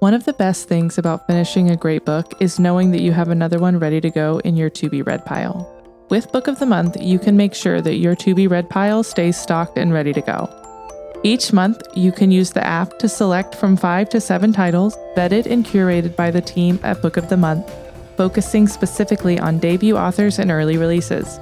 One 0.00 0.12
of 0.12 0.26
the 0.26 0.34
best 0.34 0.68
things 0.68 0.98
about 0.98 1.26
finishing 1.26 1.70
a 1.70 1.76
great 1.76 2.04
book 2.04 2.34
is 2.38 2.58
knowing 2.58 2.90
that 2.90 3.00
you 3.00 3.12
have 3.12 3.30
another 3.30 3.58
one 3.58 3.78
ready 3.78 3.98
to 4.02 4.10
go 4.10 4.40
in 4.40 4.54
your 4.54 4.68
to 4.68 4.90
be 4.90 5.00
read 5.00 5.24
pile. 5.24 5.72
With 6.10 6.30
Book 6.32 6.48
of 6.48 6.58
the 6.58 6.66
Month, 6.66 6.98
you 7.00 7.18
can 7.18 7.34
make 7.34 7.54
sure 7.54 7.80
that 7.80 7.96
your 7.96 8.14
to 8.16 8.34
be 8.34 8.46
read 8.46 8.68
pile 8.68 9.02
stays 9.02 9.38
stocked 9.38 9.78
and 9.78 9.94
ready 9.94 10.12
to 10.12 10.20
go. 10.20 10.50
Each 11.22 11.50
month, 11.50 11.82
you 11.94 12.12
can 12.12 12.30
use 12.30 12.50
the 12.50 12.64
app 12.64 12.98
to 12.98 13.08
select 13.08 13.54
from 13.54 13.74
five 13.74 14.10
to 14.10 14.20
seven 14.20 14.52
titles 14.52 14.94
vetted 15.16 15.46
and 15.46 15.64
curated 15.64 16.14
by 16.14 16.30
the 16.30 16.42
team 16.42 16.78
at 16.82 17.00
Book 17.00 17.16
of 17.16 17.30
the 17.30 17.38
Month, 17.38 17.72
focusing 18.18 18.68
specifically 18.68 19.38
on 19.38 19.58
debut 19.58 19.96
authors 19.96 20.38
and 20.38 20.50
early 20.50 20.76
releases. 20.76 21.40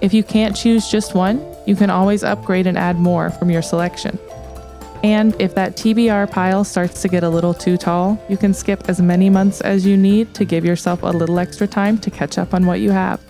If 0.00 0.14
you 0.14 0.24
can't 0.24 0.56
choose 0.56 0.90
just 0.90 1.14
one, 1.14 1.44
you 1.66 1.76
can 1.76 1.90
always 1.90 2.24
upgrade 2.24 2.66
and 2.66 2.78
add 2.78 2.96
more 2.96 3.28
from 3.28 3.50
your 3.50 3.62
selection. 3.62 4.18
And 5.02 5.34
if 5.40 5.54
that 5.54 5.76
TBR 5.76 6.30
pile 6.30 6.62
starts 6.62 7.00
to 7.02 7.08
get 7.08 7.22
a 7.22 7.28
little 7.28 7.54
too 7.54 7.76
tall, 7.76 8.22
you 8.28 8.36
can 8.36 8.52
skip 8.52 8.88
as 8.88 9.00
many 9.00 9.30
months 9.30 9.60
as 9.62 9.86
you 9.86 9.96
need 9.96 10.34
to 10.34 10.44
give 10.44 10.64
yourself 10.64 11.02
a 11.02 11.06
little 11.06 11.38
extra 11.38 11.66
time 11.66 11.96
to 11.98 12.10
catch 12.10 12.36
up 12.36 12.52
on 12.52 12.66
what 12.66 12.80
you 12.80 12.90
have. 12.90 13.20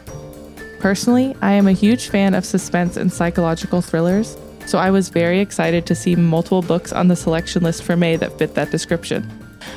Personally, 0.81 1.37
I 1.43 1.53
am 1.53 1.69
a 1.69 1.73
huge 1.73 2.09
fan 2.09 2.35
of 2.35 2.45
suspense 2.45 2.97
and 2.97 3.13
psychological 3.13 3.83
thrillers, 3.83 4.37
so 4.67 4.79
I 4.79 4.91
was 4.91 5.11
very 5.11 5.39
excited 5.39 5.87
to 5.87 5.95
see 5.95 6.17
multiple 6.17 6.63
books 6.63 6.93
on 6.93 7.09
the 7.09 7.17
selection 7.17 7.63
list 7.63 7.83
for 7.85 7.97
May 7.97 8.17
that 8.17 8.37
fit 8.39 8.55
that 8.55 8.71
description. 8.71 9.31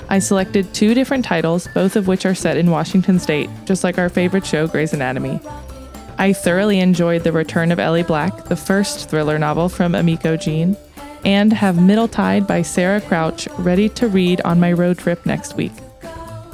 I 0.10 0.20
selected 0.20 0.74
two 0.74 0.94
different 0.94 1.26
titles, 1.26 1.68
both 1.74 1.96
of 1.96 2.08
which 2.08 2.26
are 2.26 2.36
set 2.36 2.58
in 2.58 2.72
Washington 2.72 3.20
state, 3.20 3.50
just 3.66 3.84
like 3.84 3.98
our 3.98 4.10
favorite 4.10 4.46
show, 4.46 4.68
Grey's 4.68 4.94
Anatomy. 4.94 5.40
I 6.18 6.34
thoroughly 6.34 6.80
enjoyed 6.80 7.24
The 7.24 7.32
Return 7.32 7.72
of 7.72 7.80
Ellie 7.80 8.04
Black, 8.04 8.46
the 8.46 8.56
first 8.56 9.10
thriller 9.10 9.38
novel 9.38 9.70
from 9.70 9.94
Emiko 9.94 10.40
Jean, 10.40 10.78
and 11.26 11.54
have 11.54 11.76
Middletide 11.76 12.48
by 12.48 12.62
Sarah 12.62 13.02
Crouch 13.02 13.48
ready 13.58 13.90
to 13.90 14.08
read 14.08 14.42
on 14.42 14.60
my 14.60 14.72
road 14.72 14.98
trip 14.98 15.26
next 15.26 15.56
week. 15.56 15.72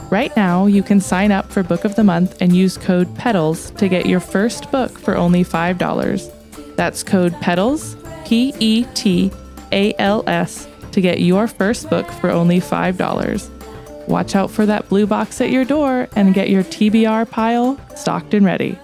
Right 0.09 0.35
now, 0.35 0.65
you 0.65 0.81
can 0.81 0.99
sign 0.99 1.31
up 1.31 1.51
for 1.51 1.61
Book 1.61 1.85
of 1.85 1.95
the 1.95 2.03
Month 2.03 2.41
and 2.41 2.55
use 2.55 2.77
code 2.77 3.13
PETALS 3.15 3.77
to 3.77 3.87
get 3.87 4.07
your 4.07 4.19
first 4.19 4.71
book 4.71 4.97
for 4.97 5.15
only 5.15 5.43
$5. 5.43 6.75
That's 6.75 7.03
code 7.03 7.33
PETALS, 7.33 7.95
P 8.27 8.53
E 8.59 8.85
T 8.95 9.31
A 9.71 9.93
L 9.99 10.23
S, 10.27 10.67
to 10.91 11.01
get 11.01 11.21
your 11.21 11.47
first 11.47 11.89
book 11.89 12.09
for 12.09 12.31
only 12.31 12.59
$5. 12.59 14.07
Watch 14.07 14.35
out 14.35 14.49
for 14.49 14.65
that 14.65 14.89
blue 14.89 15.05
box 15.05 15.39
at 15.41 15.51
your 15.51 15.65
door 15.65 16.07
and 16.15 16.33
get 16.33 16.49
your 16.49 16.63
TBR 16.63 17.29
pile 17.29 17.79
stocked 17.95 18.33
and 18.33 18.43
ready. 18.45 18.79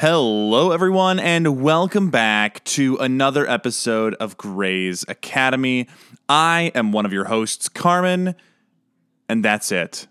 Hello, 0.00 0.70
everyone, 0.70 1.18
and 1.18 1.60
welcome 1.60 2.08
back 2.08 2.62
to 2.62 2.96
another 2.98 3.50
episode 3.50 4.14
of 4.20 4.36
Grey's 4.36 5.04
Academy. 5.08 5.88
I 6.28 6.70
am 6.76 6.92
one 6.92 7.04
of 7.04 7.12
your 7.12 7.24
hosts, 7.24 7.68
Carmen, 7.68 8.36
and 9.28 9.44
that's 9.44 9.72
it. 9.72 10.06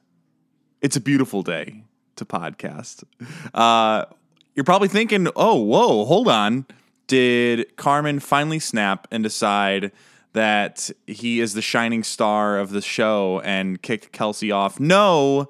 It's 0.81 0.97
a 0.97 0.99
beautiful 0.99 1.41
day 1.41 1.85
to 2.17 2.25
podcast. 2.25 3.05
Uh, 3.53 4.03
you're 4.55 4.65
probably 4.65 4.89
thinking, 4.89 5.29
oh, 5.37 5.55
whoa, 5.61 6.03
hold 6.03 6.27
on. 6.27 6.65
Did 7.07 7.77
Carmen 7.77 8.19
finally 8.19 8.59
snap 8.59 9.07
and 9.09 9.23
decide 9.23 9.93
that 10.33 10.91
he 11.05 11.39
is 11.39 11.53
the 11.53 11.61
shining 11.61 12.03
star 12.03 12.59
of 12.59 12.71
the 12.71 12.81
show 12.81 13.39
and 13.45 13.81
kicked 13.81 14.11
Kelsey 14.11 14.51
off? 14.51 14.81
No. 14.81 15.47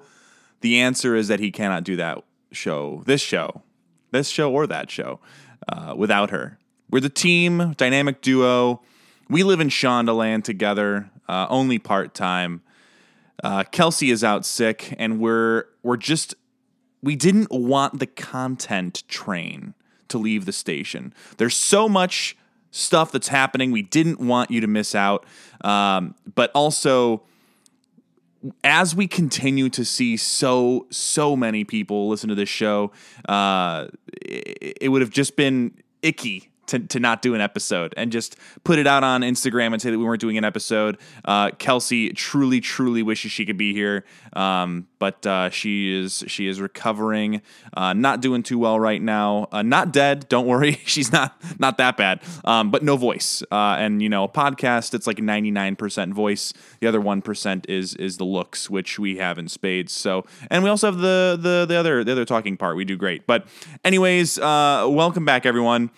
The 0.60 0.78
answer 0.78 1.16
is 1.16 1.26
that 1.26 1.40
he 1.40 1.50
cannot 1.50 1.82
do 1.82 1.96
that 1.96 2.22
show, 2.52 3.02
this 3.04 3.20
show, 3.20 3.62
this 4.10 4.28
show 4.28 4.52
or 4.52 4.66
that 4.66 4.90
show, 4.90 5.20
uh, 5.68 5.94
without 5.96 6.30
her. 6.30 6.58
We're 6.90 7.00
the 7.00 7.08
team, 7.08 7.74
dynamic 7.76 8.22
duo. 8.22 8.80
We 9.28 9.42
live 9.42 9.60
in 9.60 9.68
Shondaland 9.68 10.44
together, 10.44 11.10
uh, 11.28 11.46
only 11.50 11.78
part 11.78 12.14
time. 12.14 12.62
Uh, 13.42 13.64
Kelsey 13.64 14.10
is 14.10 14.24
out 14.24 14.44
sick, 14.44 14.94
and 14.98 15.20
we're 15.20 15.64
we're 15.82 15.96
just 15.96 16.34
we 17.02 17.14
didn't 17.14 17.50
want 17.50 17.98
the 17.98 18.06
content 18.06 19.06
train 19.06 19.74
to 20.08 20.18
leave 20.18 20.46
the 20.46 20.52
station. 20.52 21.12
There's 21.36 21.56
so 21.56 21.88
much 21.88 22.36
stuff 22.70 23.12
that's 23.12 23.28
happening. 23.28 23.70
We 23.70 23.82
didn't 23.82 24.20
want 24.20 24.50
you 24.50 24.60
to 24.60 24.66
miss 24.66 24.94
out, 24.94 25.24
um, 25.62 26.14
but 26.34 26.50
also 26.54 27.22
as 28.62 28.94
we 28.94 29.06
continue 29.06 29.68
to 29.70 29.84
see 29.84 30.16
so 30.16 30.86
so 30.90 31.36
many 31.36 31.64
people 31.64 32.08
listen 32.08 32.28
to 32.28 32.34
this 32.34 32.48
show, 32.48 32.92
uh, 33.28 33.88
it, 34.22 34.78
it 34.82 34.88
would 34.88 35.00
have 35.02 35.10
just 35.10 35.36
been 35.36 35.74
icky 36.02 36.48
to, 36.68 36.78
to 36.78 37.00
not 37.00 37.22
do 37.22 37.34
an 37.34 37.40
episode 37.40 37.92
and 37.96 38.12
just 38.12 38.36
put 38.64 38.78
it 38.78 38.86
out 38.86 39.04
on 39.04 39.22
Instagram 39.22 39.72
and 39.72 39.82
say 39.82 39.90
that 39.90 39.98
we 39.98 40.04
weren't 40.04 40.20
doing 40.20 40.38
an 40.38 40.44
episode. 40.44 40.98
Uh, 41.24 41.50
Kelsey 41.52 42.10
truly, 42.10 42.60
truly 42.60 43.02
wishes 43.02 43.32
she 43.32 43.44
could 43.44 43.56
be 43.56 43.72
here, 43.72 44.04
um, 44.34 44.86
but 44.98 45.26
uh, 45.26 45.50
she 45.50 45.92
is 45.92 46.24
she 46.26 46.46
is 46.46 46.60
recovering, 46.60 47.42
uh, 47.74 47.92
not 47.92 48.20
doing 48.20 48.42
too 48.42 48.58
well 48.58 48.78
right 48.78 49.00
now. 49.00 49.48
Uh, 49.52 49.62
not 49.62 49.92
dead, 49.92 50.28
don't 50.28 50.46
worry, 50.46 50.72
she's 50.84 51.12
not 51.12 51.40
not 51.58 51.78
that 51.78 51.96
bad, 51.96 52.22
um, 52.44 52.70
but 52.70 52.82
no 52.82 52.96
voice. 52.96 53.42
Uh, 53.50 53.76
and 53.78 54.02
you 54.02 54.08
know, 54.08 54.24
a 54.24 54.28
podcast 54.28 54.94
it's 54.94 55.06
like 55.06 55.18
ninety 55.18 55.50
nine 55.50 55.76
percent 55.76 56.14
voice. 56.14 56.52
The 56.80 56.86
other 56.86 57.00
one 57.00 57.22
percent 57.22 57.66
is 57.68 57.94
is 57.94 58.16
the 58.16 58.24
looks, 58.24 58.70
which 58.70 58.98
we 58.98 59.16
have 59.16 59.38
in 59.38 59.48
spades. 59.48 59.92
So, 59.92 60.24
and 60.50 60.62
we 60.62 60.70
also 60.70 60.88
have 60.88 60.98
the 60.98 61.38
the 61.40 61.66
the 61.66 61.76
other 61.76 62.04
the 62.04 62.12
other 62.12 62.24
talking 62.24 62.56
part. 62.56 62.76
We 62.76 62.84
do 62.84 62.96
great. 62.96 63.26
But 63.26 63.46
anyways, 63.84 64.38
uh, 64.38 64.86
welcome 64.88 65.24
back, 65.24 65.46
everyone. 65.46 65.90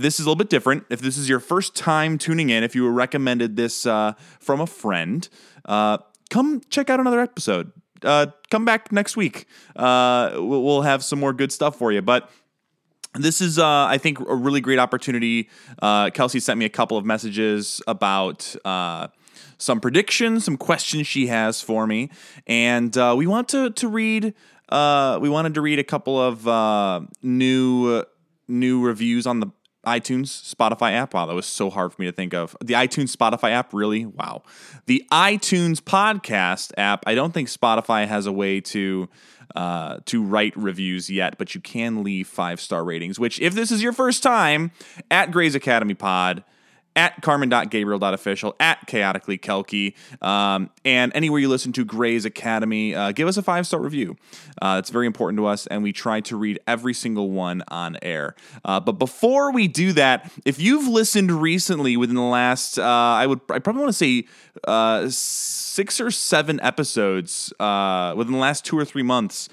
This 0.00 0.18
is 0.18 0.24
a 0.24 0.30
little 0.30 0.36
bit 0.36 0.48
different. 0.48 0.86
If 0.88 1.02
this 1.02 1.18
is 1.18 1.28
your 1.28 1.40
first 1.40 1.76
time 1.76 2.16
tuning 2.16 2.48
in, 2.48 2.64
if 2.64 2.74
you 2.74 2.84
were 2.84 2.90
recommended 2.90 3.56
this 3.56 3.84
uh, 3.84 4.14
from 4.38 4.62
a 4.62 4.66
friend, 4.66 5.28
uh, 5.66 5.98
come 6.30 6.62
check 6.70 6.88
out 6.88 7.00
another 7.00 7.20
episode. 7.20 7.70
Uh, 8.02 8.28
come 8.50 8.64
back 8.64 8.90
next 8.92 9.14
week. 9.14 9.44
Uh, 9.76 10.30
we'll, 10.36 10.80
have 10.80 11.04
some 11.04 11.20
more 11.20 11.34
good 11.34 11.52
stuff 11.52 11.76
for 11.76 11.92
you. 11.92 12.00
But 12.00 12.30
this 13.12 13.42
is, 13.42 13.58
uh, 13.58 13.66
I 13.66 13.98
think, 13.98 14.20
a 14.20 14.34
really 14.34 14.62
great 14.62 14.78
opportunity. 14.78 15.50
Uh, 15.82 16.08
Kelsey 16.08 16.40
sent 16.40 16.58
me 16.58 16.64
a 16.64 16.70
couple 16.70 16.96
of 16.96 17.04
messages 17.04 17.82
about 17.86 18.56
some 19.58 19.80
predictions, 19.82 20.46
some 20.46 20.56
questions 20.56 21.06
she 21.06 21.26
has 21.26 21.60
for 21.60 21.86
me, 21.86 22.08
and 22.46 22.96
we 23.18 23.26
want 23.26 23.50
to 23.50 23.68
to 23.68 23.86
read. 23.86 24.32
We 24.72 25.28
wanted 25.28 25.52
to 25.52 25.60
read 25.60 25.78
a 25.78 25.84
couple 25.84 26.18
of 26.18 27.06
new 27.22 28.02
new 28.48 28.82
reviews 28.82 29.26
on 29.26 29.40
the 29.40 29.48
iTunes, 29.86 30.54
Spotify 30.54 30.92
app. 30.92 31.14
Wow, 31.14 31.26
that 31.26 31.34
was 31.34 31.46
so 31.46 31.70
hard 31.70 31.92
for 31.92 32.02
me 32.02 32.06
to 32.06 32.12
think 32.12 32.34
of. 32.34 32.56
The 32.62 32.74
iTunes, 32.74 33.16
Spotify 33.16 33.50
app, 33.52 33.72
really? 33.72 34.06
Wow. 34.06 34.42
The 34.86 35.04
iTunes 35.10 35.80
podcast 35.80 36.72
app. 36.76 37.04
I 37.06 37.14
don't 37.14 37.32
think 37.32 37.48
Spotify 37.48 38.06
has 38.06 38.26
a 38.26 38.32
way 38.32 38.60
to 38.60 39.08
uh, 39.56 39.98
to 40.06 40.22
write 40.22 40.56
reviews 40.56 41.10
yet, 41.10 41.36
but 41.38 41.54
you 41.54 41.60
can 41.60 42.04
leave 42.04 42.28
five 42.28 42.60
star 42.60 42.84
ratings. 42.84 43.18
Which, 43.18 43.40
if 43.40 43.54
this 43.54 43.70
is 43.70 43.82
your 43.82 43.92
first 43.92 44.22
time 44.22 44.70
at 45.10 45.30
Grey's 45.30 45.54
Academy 45.54 45.94
Pod 45.94 46.44
at 47.00 47.22
carmen.gabriel.official, 47.22 48.54
at 48.60 48.86
chaotically 48.86 49.38
kelky, 49.38 49.94
um, 50.20 50.68
and 50.84 51.10
anywhere 51.14 51.40
you 51.40 51.48
listen 51.48 51.72
to 51.72 51.82
Grey's 51.82 52.26
Academy, 52.26 52.94
uh, 52.94 53.12
give 53.12 53.26
us 53.26 53.38
a 53.38 53.42
five 53.42 53.66
star 53.66 53.80
review. 53.80 54.18
Uh, 54.60 54.76
it's 54.78 54.90
very 54.90 55.06
important 55.06 55.38
to 55.38 55.46
us, 55.46 55.66
and 55.68 55.82
we 55.82 55.94
try 55.94 56.20
to 56.20 56.36
read 56.36 56.60
every 56.66 56.92
single 56.92 57.30
one 57.30 57.62
on 57.68 57.96
air. 58.02 58.34
Uh, 58.66 58.80
but 58.80 58.92
before 58.92 59.50
we 59.50 59.66
do 59.66 59.94
that, 59.94 60.30
if 60.44 60.60
you've 60.60 60.86
listened 60.86 61.30
recently 61.32 61.96
within 61.96 62.16
the 62.16 62.22
last, 62.22 62.78
uh, 62.78 62.82
I 62.84 63.26
would, 63.26 63.40
I 63.48 63.60
probably 63.60 63.80
want 63.80 63.94
to 63.94 63.98
say 63.98 64.26
uh, 64.68 65.06
six 65.08 66.02
or 66.02 66.10
seven 66.10 66.60
episodes 66.60 67.50
uh, 67.58 68.12
within 68.14 68.34
the 68.34 68.38
last 68.38 68.66
two 68.66 68.76
or 68.76 68.84
three 68.84 69.02
months, 69.02 69.48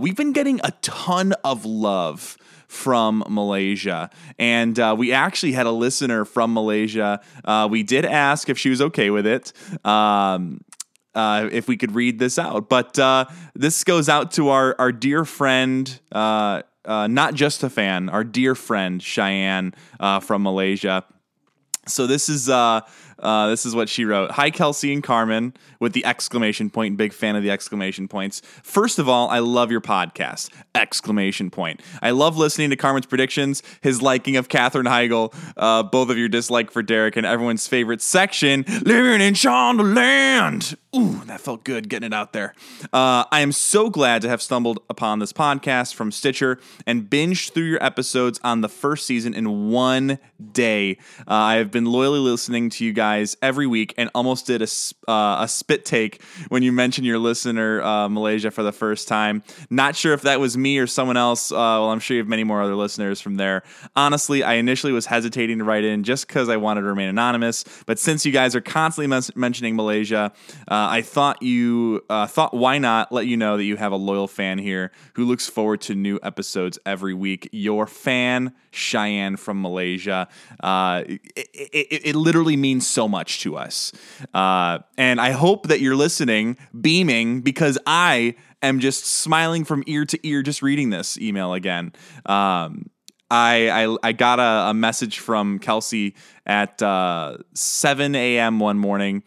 we've 0.00 0.16
been 0.16 0.32
getting 0.32 0.60
a 0.64 0.72
ton 0.82 1.32
of 1.44 1.64
love 1.64 2.36
from 2.72 3.22
Malaysia. 3.28 4.08
And 4.38 4.78
uh, 4.78 4.96
we 4.96 5.12
actually 5.12 5.52
had 5.52 5.66
a 5.66 5.70
listener 5.70 6.24
from 6.24 6.54
Malaysia. 6.54 7.20
Uh, 7.44 7.68
we 7.70 7.82
did 7.82 8.04
ask 8.04 8.48
if 8.48 8.58
she 8.58 8.70
was 8.70 8.80
okay 8.80 9.10
with 9.10 9.26
it. 9.26 9.52
Um, 9.84 10.64
uh, 11.14 11.48
if 11.52 11.68
we 11.68 11.76
could 11.76 11.94
read 11.94 12.18
this 12.18 12.38
out, 12.38 12.70
but 12.70 12.98
uh, 12.98 13.26
this 13.54 13.84
goes 13.84 14.08
out 14.08 14.32
to 14.32 14.48
our 14.48 14.74
our 14.78 14.90
dear 14.90 15.26
friend, 15.26 16.00
uh, 16.10 16.62
uh, 16.86 17.06
not 17.06 17.34
just 17.34 17.62
a 17.62 17.68
fan, 17.68 18.08
our 18.08 18.24
dear 18.24 18.54
friend 18.54 19.02
Cheyenne 19.02 19.74
from 20.22 20.42
Malaysia. 20.42 21.04
So 21.86 22.06
this 22.06 22.28
is 22.28 22.48
Uh, 22.48 22.80
this 23.22 23.64
is 23.64 23.74
what 23.74 23.88
she 23.88 24.04
wrote. 24.04 24.32
Hi, 24.32 24.50
Kelsey 24.50 24.92
and 24.92 25.02
Carmen, 25.02 25.54
with 25.80 25.92
the 25.92 26.04
exclamation 26.04 26.70
point. 26.70 26.96
Big 26.96 27.12
fan 27.12 27.36
of 27.36 27.42
the 27.42 27.50
exclamation 27.50 28.08
points. 28.08 28.42
First 28.62 28.98
of 28.98 29.08
all, 29.08 29.28
I 29.28 29.38
love 29.38 29.70
your 29.70 29.80
podcast! 29.80 30.50
Exclamation 30.74 31.50
point. 31.50 31.80
I 32.02 32.10
love 32.10 32.36
listening 32.36 32.70
to 32.70 32.76
Carmen's 32.76 33.06
predictions, 33.06 33.62
his 33.80 34.02
liking 34.02 34.36
of 34.36 34.48
Katherine 34.48 34.86
Heigl, 34.86 35.34
uh, 35.56 35.82
both 35.82 36.10
of 36.10 36.18
your 36.18 36.28
dislike 36.28 36.70
for 36.70 36.82
Derek, 36.82 37.16
and 37.16 37.26
everyone's 37.26 37.66
favorite 37.66 38.02
section, 38.02 38.64
living 38.82 39.20
in 39.20 39.34
Shondaland. 39.34 40.76
Ooh, 40.94 41.22
that 41.24 41.40
felt 41.40 41.64
good 41.64 41.88
getting 41.88 42.08
it 42.08 42.12
out 42.12 42.34
there. 42.34 42.54
Uh, 42.92 43.24
I 43.32 43.40
am 43.40 43.50
so 43.50 43.88
glad 43.88 44.20
to 44.22 44.28
have 44.28 44.42
stumbled 44.42 44.80
upon 44.90 45.20
this 45.20 45.32
podcast 45.32 45.94
from 45.94 46.12
Stitcher 46.12 46.58
and 46.86 47.08
binged 47.08 47.52
through 47.52 47.64
your 47.64 47.82
episodes 47.82 48.38
on 48.44 48.60
the 48.60 48.68
first 48.68 49.06
season 49.06 49.32
in 49.32 49.70
one 49.70 50.18
day. 50.52 50.98
Uh, 51.20 51.32
I 51.32 51.54
have 51.54 51.70
been 51.70 51.86
loyally 51.86 52.18
listening 52.18 52.68
to 52.70 52.84
you 52.84 52.92
guys 52.92 53.38
every 53.40 53.66
week 53.66 53.94
and 53.96 54.10
almost 54.14 54.46
did 54.46 54.60
a, 54.60 54.66
uh, 55.10 55.44
a 55.44 55.48
spit 55.48 55.86
take 55.86 56.22
when 56.48 56.62
you 56.62 56.72
mentioned 56.72 57.06
your 57.06 57.18
listener, 57.18 57.80
uh, 57.80 58.10
Malaysia, 58.10 58.50
for 58.50 58.62
the 58.62 58.72
first 58.72 59.08
time. 59.08 59.42
Not 59.70 59.96
sure 59.96 60.12
if 60.12 60.20
that 60.22 60.40
was 60.40 60.58
me 60.58 60.76
or 60.76 60.86
someone 60.86 61.16
else. 61.16 61.50
Uh, 61.50 61.54
well, 61.56 61.90
I'm 61.90 62.00
sure 62.00 62.16
you 62.16 62.22
have 62.22 62.28
many 62.28 62.44
more 62.44 62.60
other 62.60 62.74
listeners 62.74 63.18
from 63.18 63.36
there. 63.36 63.62
Honestly, 63.96 64.42
I 64.42 64.54
initially 64.54 64.92
was 64.92 65.06
hesitating 65.06 65.56
to 65.56 65.64
write 65.64 65.84
in 65.84 66.04
just 66.04 66.26
because 66.26 66.50
I 66.50 66.58
wanted 66.58 66.82
to 66.82 66.88
remain 66.88 67.08
anonymous, 67.08 67.64
but 67.86 67.98
since 67.98 68.26
you 68.26 68.32
guys 68.32 68.54
are 68.54 68.60
constantly 68.60 69.06
mes- 69.06 69.34
mentioning 69.34 69.74
Malaysia, 69.74 70.32
uh, 70.82 70.88
I 70.88 71.02
thought 71.02 71.42
you 71.42 72.04
uh, 72.10 72.26
thought 72.26 72.54
why 72.54 72.78
not 72.78 73.12
let 73.12 73.26
you 73.26 73.36
know 73.36 73.56
that 73.56 73.64
you 73.64 73.76
have 73.76 73.92
a 73.92 73.96
loyal 73.96 74.26
fan 74.26 74.58
here 74.58 74.90
who 75.14 75.24
looks 75.24 75.48
forward 75.48 75.80
to 75.82 75.94
new 75.94 76.18
episodes 76.22 76.78
every 76.84 77.14
week. 77.14 77.48
Your 77.52 77.86
fan 77.86 78.52
Cheyenne 78.72 79.36
from 79.36 79.62
Malaysia. 79.62 80.28
Uh, 80.60 81.04
it, 81.06 81.20
it, 81.36 82.06
it, 82.06 82.16
literally 82.16 82.56
means 82.56 82.86
so 82.86 83.06
much 83.06 83.42
to 83.42 83.56
us, 83.56 83.92
uh, 84.34 84.80
and 84.98 85.20
I 85.20 85.30
hope 85.30 85.68
that 85.68 85.80
you're 85.80 85.96
listening, 85.96 86.56
beaming 86.80 87.42
because 87.42 87.78
I 87.86 88.34
am 88.60 88.80
just 88.80 89.06
smiling 89.06 89.64
from 89.64 89.84
ear 89.86 90.04
to 90.06 90.18
ear 90.26 90.42
just 90.42 90.62
reading 90.62 90.90
this 90.90 91.16
email 91.18 91.52
again. 91.52 91.92
Um, 92.26 92.90
I, 93.30 93.86
I, 93.86 93.96
I 94.02 94.12
got 94.12 94.40
a, 94.40 94.70
a, 94.70 94.74
message 94.74 95.20
from 95.20 95.58
Kelsey 95.58 96.16
at 96.44 96.82
uh, 96.82 97.38
7 97.54 98.14
a.m. 98.14 98.58
one 98.58 98.78
morning 98.78 99.22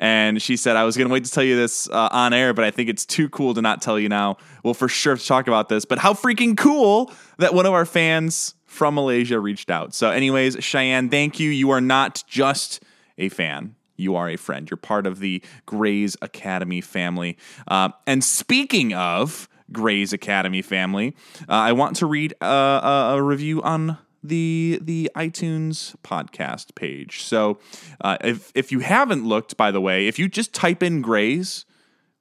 and 0.00 0.40
she 0.40 0.56
said, 0.56 0.76
I 0.76 0.84
was 0.84 0.96
going 0.96 1.08
to 1.08 1.12
wait 1.12 1.26
to 1.26 1.30
tell 1.30 1.44
you 1.44 1.56
this 1.56 1.88
uh, 1.90 2.08
on 2.10 2.32
air, 2.32 2.54
but 2.54 2.64
I 2.64 2.70
think 2.70 2.88
it's 2.88 3.04
too 3.04 3.28
cool 3.28 3.52
to 3.52 3.60
not 3.60 3.82
tell 3.82 3.98
you 3.98 4.08
now. 4.08 4.38
We'll 4.64 4.72
for 4.72 4.88
sure 4.88 5.16
talk 5.18 5.46
about 5.46 5.68
this. 5.68 5.84
But 5.84 5.98
how 5.98 6.14
freaking 6.14 6.56
cool 6.56 7.12
that 7.36 7.52
one 7.52 7.66
of 7.66 7.74
our 7.74 7.84
fans 7.84 8.54
from 8.64 8.94
Malaysia 8.94 9.38
reached 9.38 9.68
out. 9.68 9.92
So, 9.92 10.10
anyways, 10.10 10.64
Cheyenne, 10.64 11.10
thank 11.10 11.38
you. 11.38 11.50
You 11.50 11.70
are 11.70 11.82
not 11.82 12.24
just 12.26 12.82
a 13.18 13.28
fan. 13.28 13.76
You 13.96 14.16
are 14.16 14.30
a 14.30 14.36
friend. 14.36 14.70
You're 14.70 14.78
part 14.78 15.06
of 15.06 15.18
the 15.18 15.42
Grey's 15.66 16.16
Academy 16.22 16.80
family. 16.80 17.36
Uh, 17.68 17.90
and 18.06 18.24
speaking 18.24 18.94
of 18.94 19.50
Grey's 19.70 20.14
Academy 20.14 20.62
family, 20.62 21.14
uh, 21.42 21.52
I 21.52 21.72
want 21.72 21.96
to 21.96 22.06
read 22.06 22.32
uh, 22.40 22.46
a, 22.46 23.16
a 23.16 23.22
review 23.22 23.60
on 23.62 23.98
the 24.22 24.78
the 24.82 25.10
iTunes 25.16 25.94
podcast 26.02 26.74
page. 26.74 27.22
So 27.22 27.58
uh, 28.00 28.18
if 28.22 28.52
if 28.54 28.72
you 28.72 28.80
haven't 28.80 29.26
looked, 29.26 29.56
by 29.56 29.70
the 29.70 29.80
way, 29.80 30.06
if 30.06 30.18
you 30.18 30.28
just 30.28 30.52
type 30.54 30.82
in 30.82 31.02
Grays, 31.02 31.64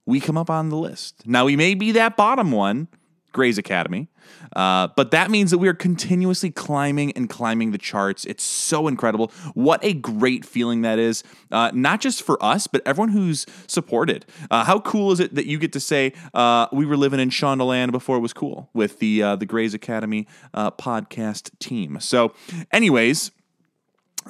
we 0.06 0.19
come 0.19 0.38
up 0.38 0.50
on 0.50 0.69
the 0.69 0.78
list. 0.78 1.28
Now 1.28 1.46
we 1.46 1.56
may 1.56 1.74
be 1.75 1.92
that 1.94 2.18
bottom 2.18 2.51
one, 2.51 2.88
Grey's 3.31 3.58
Academy. 3.58 4.10
Uh, 4.56 4.88
but 4.96 5.12
that 5.12 5.30
means 5.31 5.52
that 5.52 5.58
we 5.58 5.68
are 5.68 5.74
continuously 5.74 6.52
climbing 6.52 7.12
and 7.14 7.30
climbing 7.30 7.72
the 7.72 7.78
charts. 7.78 8.26
It's 8.26 8.44
so 8.44 8.88
incredible. 8.88 9.31
What 9.54 9.84
a 9.84 9.94
great 9.94 10.46
feeling 10.46 10.81
that 10.81 11.00
is, 11.00 11.24
uh, 11.52 11.72
not 11.74 12.02
just 12.02 12.24
for 12.24 12.44
us, 12.44 12.68
but 12.68 12.81
everyone 12.86 13.10
who's 13.10 13.46
supported. 13.68 14.26
Uh, 14.50 14.64
how 14.64 14.80
cool 14.80 15.12
is 15.12 15.20
it 15.20 15.36
that 15.36 15.46
you 15.46 15.58
get 15.58 15.74
to 15.74 15.80
say 15.80 16.14
uh, 16.34 16.68
we 16.72 16.86
were 16.86 16.98
living 16.98 17.20
in 17.20 17.30
Shondaland 17.30 17.92
before 17.92 18.18
it 18.18 18.22
was 18.22 18.34
cool 18.34 18.70
with 18.74 19.00
the 19.00 19.24
uh, 19.24 19.36
the 19.36 19.46
Grey's 19.46 19.74
Academy 19.74 20.28
uh, 20.54 20.72
podcast 20.72 21.58
team? 21.60 22.00
So, 22.00 22.34
anyways. 22.72 23.31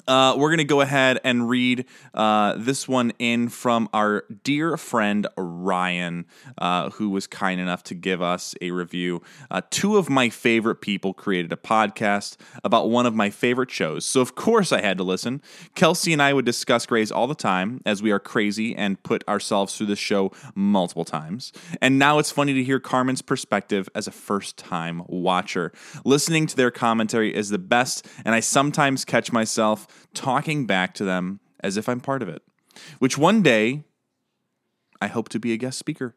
Uh, 0.07 0.35
we're 0.37 0.49
going 0.49 0.57
to 0.57 0.63
go 0.63 0.81
ahead 0.81 1.19
and 1.23 1.49
read 1.49 1.85
uh, 2.13 2.55
this 2.57 2.87
one 2.87 3.11
in 3.19 3.49
from 3.49 3.89
our 3.93 4.25
dear 4.43 4.77
friend 4.77 5.27
Ryan, 5.37 6.25
uh, 6.57 6.89
who 6.91 7.09
was 7.09 7.27
kind 7.27 7.59
enough 7.59 7.83
to 7.83 7.95
give 7.95 8.21
us 8.21 8.55
a 8.61 8.71
review. 8.71 9.21
Uh, 9.51 9.61
two 9.69 9.97
of 9.97 10.09
my 10.09 10.29
favorite 10.29 10.81
people 10.81 11.13
created 11.13 11.51
a 11.51 11.57
podcast 11.57 12.37
about 12.63 12.89
one 12.89 13.05
of 13.05 13.15
my 13.15 13.29
favorite 13.29 13.71
shows, 13.71 14.05
so 14.05 14.21
of 14.21 14.35
course 14.35 14.71
I 14.71 14.81
had 14.81 14.97
to 14.97 15.03
listen. 15.03 15.41
Kelsey 15.75 16.13
and 16.13 16.21
I 16.21 16.33
would 16.33 16.45
discuss 16.45 16.85
Grey's 16.85 17.11
all 17.11 17.27
the 17.27 17.35
time, 17.35 17.81
as 17.85 18.01
we 18.01 18.11
are 18.11 18.19
crazy 18.19 18.75
and 18.75 19.01
put 19.03 19.27
ourselves 19.27 19.77
through 19.77 19.87
the 19.87 19.95
show 19.95 20.31
multiple 20.55 21.05
times. 21.05 21.51
And 21.81 21.99
now 21.99 22.19
it's 22.19 22.31
funny 22.31 22.53
to 22.53 22.63
hear 22.63 22.79
Carmen's 22.79 23.21
perspective 23.21 23.89
as 23.95 24.07
a 24.07 24.11
first 24.11 24.57
time 24.57 25.03
watcher. 25.07 25.71
Listening 26.05 26.47
to 26.47 26.55
their 26.55 26.71
commentary 26.71 27.35
is 27.35 27.49
the 27.49 27.57
best, 27.57 28.07
and 28.25 28.33
I 28.33 28.39
sometimes 28.39 29.05
catch 29.05 29.31
myself 29.31 29.87
talking 30.13 30.65
back 30.65 30.93
to 30.95 31.03
them 31.03 31.39
as 31.61 31.77
if 31.77 31.89
I'm 31.89 31.99
part 31.99 32.21
of 32.21 32.29
it, 32.29 32.41
which 32.99 33.17
one 33.17 33.41
day 33.41 33.83
I 35.01 35.07
hope 35.07 35.29
to 35.29 35.39
be 35.39 35.53
a 35.53 35.57
guest 35.57 35.77
speaker. 35.77 36.15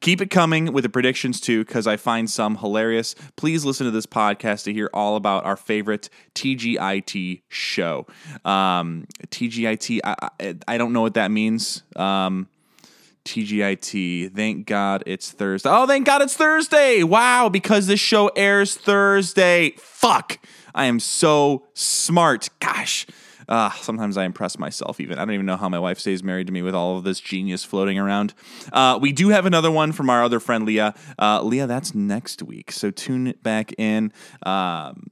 Keep 0.00 0.20
it 0.20 0.30
coming 0.30 0.72
with 0.72 0.82
the 0.82 0.88
predictions 0.88 1.40
too, 1.40 1.64
because 1.64 1.86
I 1.86 1.96
find 1.96 2.28
some 2.28 2.56
hilarious. 2.56 3.14
Please 3.36 3.64
listen 3.64 3.84
to 3.84 3.90
this 3.90 4.06
podcast 4.06 4.64
to 4.64 4.72
hear 4.72 4.90
all 4.92 5.16
about 5.16 5.44
our 5.44 5.56
favorite 5.56 6.08
TGIT 6.34 7.42
show. 7.48 8.06
Um, 8.44 9.06
TGIT, 9.28 10.00
I, 10.02 10.30
I, 10.40 10.54
I, 10.66 10.78
don't 10.78 10.92
know 10.92 11.00
what 11.00 11.14
that 11.14 11.30
means. 11.30 11.82
Um, 11.94 12.48
TGIT. 13.24 14.34
Thank 14.34 14.66
God 14.66 15.04
it's 15.06 15.30
Thursday. 15.30 15.70
Oh, 15.70 15.86
thank 15.86 16.06
God 16.06 16.22
it's 16.22 16.36
Thursday. 16.36 17.02
Wow, 17.02 17.48
because 17.48 17.86
this 17.86 18.00
show 18.00 18.28
airs 18.28 18.76
Thursday. 18.76 19.74
Fuck. 19.78 20.38
I 20.74 20.86
am 20.86 21.00
so 21.00 21.66
smart. 21.74 22.48
Gosh. 22.60 23.06
Uh, 23.48 23.70
sometimes 23.72 24.16
I 24.16 24.24
impress 24.24 24.58
myself 24.58 25.00
even. 25.00 25.18
I 25.18 25.24
don't 25.24 25.34
even 25.34 25.46
know 25.46 25.56
how 25.56 25.68
my 25.68 25.78
wife 25.78 25.98
stays 25.98 26.22
married 26.22 26.46
to 26.46 26.52
me 26.52 26.62
with 26.62 26.74
all 26.74 26.96
of 26.96 27.04
this 27.04 27.20
genius 27.20 27.64
floating 27.64 27.98
around. 27.98 28.34
Uh, 28.72 28.98
we 29.00 29.12
do 29.12 29.28
have 29.28 29.46
another 29.46 29.70
one 29.70 29.92
from 29.92 30.08
our 30.08 30.22
other 30.22 30.40
friend 30.40 30.64
Leah. 30.64 30.94
Uh, 31.18 31.42
Leah, 31.42 31.66
that's 31.66 31.94
next 31.94 32.42
week. 32.42 32.72
So 32.72 32.90
tune 32.90 33.34
back 33.42 33.72
in. 33.78 34.12
Um, 34.44 35.10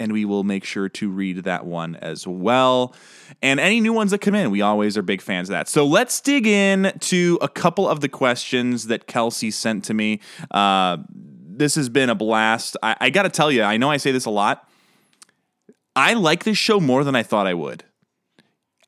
and 0.00 0.12
we 0.12 0.24
will 0.24 0.44
make 0.44 0.64
sure 0.64 0.88
to 0.88 1.08
read 1.08 1.44
that 1.44 1.66
one 1.66 1.96
as 1.96 2.26
well. 2.26 2.94
And 3.42 3.58
any 3.58 3.80
new 3.80 3.92
ones 3.92 4.12
that 4.12 4.20
come 4.20 4.34
in, 4.34 4.50
we 4.50 4.60
always 4.60 4.96
are 4.96 5.02
big 5.02 5.20
fans 5.20 5.48
of 5.48 5.54
that. 5.54 5.68
So 5.68 5.84
let's 5.86 6.20
dig 6.20 6.46
in 6.46 6.92
to 7.00 7.38
a 7.40 7.48
couple 7.48 7.88
of 7.88 8.00
the 8.00 8.08
questions 8.08 8.86
that 8.86 9.06
Kelsey 9.06 9.50
sent 9.50 9.84
to 9.84 9.94
me. 9.94 10.20
Uh, 10.50 10.98
this 11.10 11.74
has 11.74 11.88
been 11.88 12.10
a 12.10 12.14
blast. 12.14 12.76
I, 12.82 12.96
I 13.00 13.10
got 13.10 13.24
to 13.24 13.30
tell 13.30 13.50
you, 13.50 13.62
I 13.62 13.76
know 13.76 13.90
I 13.90 13.96
say 13.96 14.12
this 14.12 14.26
a 14.26 14.30
lot. 14.30 14.67
I 15.98 16.12
like 16.12 16.44
this 16.44 16.56
show 16.56 16.78
more 16.78 17.02
than 17.02 17.16
I 17.16 17.24
thought 17.24 17.48
I 17.48 17.54
would. 17.54 17.82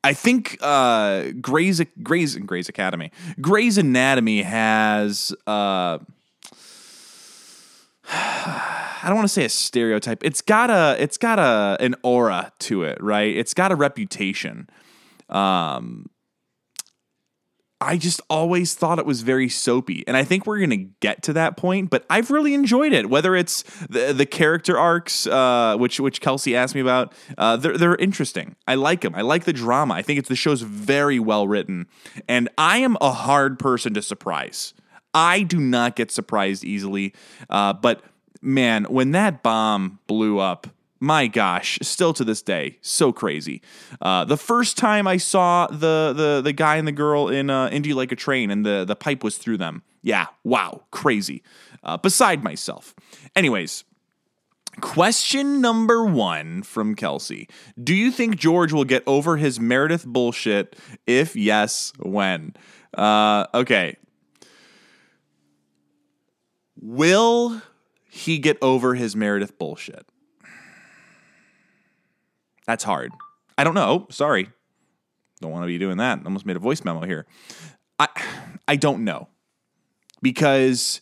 I 0.01 0.13
think 0.13 0.57
uh, 0.61 1.25
Grey's 1.41 1.81
Grey's 2.01 2.37
Grey's 2.37 2.69
Academy, 2.69 3.11
Grey's 3.41 3.77
Anatomy 3.77 4.43
has. 4.43 5.33
Uh, 5.45 5.99
I 8.13 9.05
don't 9.07 9.15
want 9.15 9.25
to 9.25 9.33
say 9.33 9.43
a 9.43 9.49
stereotype. 9.49 10.23
It's 10.23 10.41
got 10.41 10.69
a 10.69 10.95
it's 11.03 11.17
got 11.17 11.37
a 11.37 11.75
an 11.81 11.95
aura 12.01 12.53
to 12.59 12.83
it, 12.83 13.03
right? 13.03 13.35
It's 13.35 13.53
got 13.53 13.73
a 13.73 13.75
reputation. 13.75 14.69
Um, 15.29 16.09
I 17.81 17.97
just 17.97 18.21
always 18.29 18.75
thought 18.75 18.99
it 18.99 19.05
was 19.07 19.23
very 19.23 19.49
soapy. 19.49 20.03
And 20.05 20.15
I 20.15 20.23
think 20.23 20.45
we're 20.45 20.59
going 20.59 20.69
to 20.69 20.89
get 20.99 21.23
to 21.23 21.33
that 21.33 21.57
point, 21.57 21.89
but 21.89 22.05
I've 22.11 22.29
really 22.29 22.53
enjoyed 22.53 22.93
it. 22.93 23.09
Whether 23.09 23.35
it's 23.35 23.63
the, 23.89 24.13
the 24.13 24.27
character 24.27 24.77
arcs, 24.77 25.25
uh, 25.25 25.75
which 25.77 25.99
which 25.99 26.21
Kelsey 26.21 26.55
asked 26.55 26.75
me 26.75 26.81
about, 26.81 27.13
uh, 27.39 27.57
they're, 27.57 27.77
they're 27.77 27.95
interesting. 27.95 28.55
I 28.67 28.75
like 28.75 29.01
them. 29.01 29.15
I 29.15 29.21
like 29.21 29.45
the 29.45 29.53
drama. 29.53 29.95
I 29.95 30.03
think 30.03 30.19
it's 30.19 30.29
the 30.29 30.35
show's 30.35 30.61
very 30.61 31.19
well 31.19 31.47
written. 31.47 31.87
And 32.27 32.49
I 32.57 32.77
am 32.77 32.97
a 33.01 33.11
hard 33.11 33.57
person 33.57 33.95
to 33.95 34.01
surprise. 34.03 34.75
I 35.13 35.41
do 35.43 35.59
not 35.59 35.95
get 35.95 36.11
surprised 36.11 36.63
easily. 36.63 37.13
Uh, 37.49 37.73
but 37.73 38.03
man, 38.41 38.85
when 38.85 39.11
that 39.11 39.41
bomb 39.41 39.99
blew 40.07 40.37
up, 40.39 40.67
my 41.01 41.25
gosh, 41.25 41.79
still 41.81 42.13
to 42.13 42.23
this 42.23 42.43
day, 42.43 42.77
so 42.81 43.11
crazy. 43.11 43.61
Uh, 43.99 44.23
the 44.23 44.37
first 44.37 44.77
time 44.77 45.07
I 45.07 45.17
saw 45.17 45.65
the 45.67 46.13
the 46.15 46.41
the 46.43 46.53
guy 46.53 46.77
and 46.77 46.87
the 46.87 46.91
girl 46.91 47.27
in 47.27 47.49
uh, 47.49 47.69
Indy 47.69 47.93
like 47.93 48.11
a 48.11 48.15
train, 48.15 48.51
and 48.51 48.63
the 48.63 48.85
the 48.85 48.95
pipe 48.95 49.23
was 49.23 49.37
through 49.37 49.57
them. 49.57 49.81
Yeah, 50.03 50.27
wow, 50.43 50.83
crazy. 50.91 51.43
Uh, 51.83 51.97
beside 51.97 52.43
myself. 52.43 52.95
Anyways. 53.35 53.83
Question 54.79 55.59
number 55.59 56.05
one 56.05 56.63
from 56.63 56.95
Kelsey. 56.95 57.49
Do 57.83 57.93
you 57.93 58.09
think 58.09 58.37
George 58.37 58.71
will 58.71 58.85
get 58.85 59.03
over 59.05 59.35
his 59.35 59.59
Meredith 59.59 60.05
bullshit? 60.05 60.77
If 61.05 61.35
yes, 61.35 61.91
when? 61.99 62.53
Uh, 62.97 63.47
okay. 63.53 63.97
Will 66.79 67.61
he 68.09 68.39
get 68.39 68.57
over 68.61 68.95
his 68.95 69.13
Meredith 69.13 69.59
bullshit? 69.59 70.05
That's 72.65 72.83
hard. 72.83 73.11
I 73.57 73.63
don't 73.63 73.75
know. 73.75 74.07
Sorry. 74.09 74.49
don't 75.39 75.51
want 75.51 75.63
to 75.63 75.67
be 75.67 75.77
doing 75.77 75.97
that. 75.97 76.21
Almost 76.25 76.45
made 76.45 76.55
a 76.55 76.59
voice 76.59 76.83
memo 76.83 77.01
here. 77.01 77.25
I 77.99 78.07
I 78.67 78.75
don't 78.75 79.03
know 79.03 79.27
because 80.21 81.01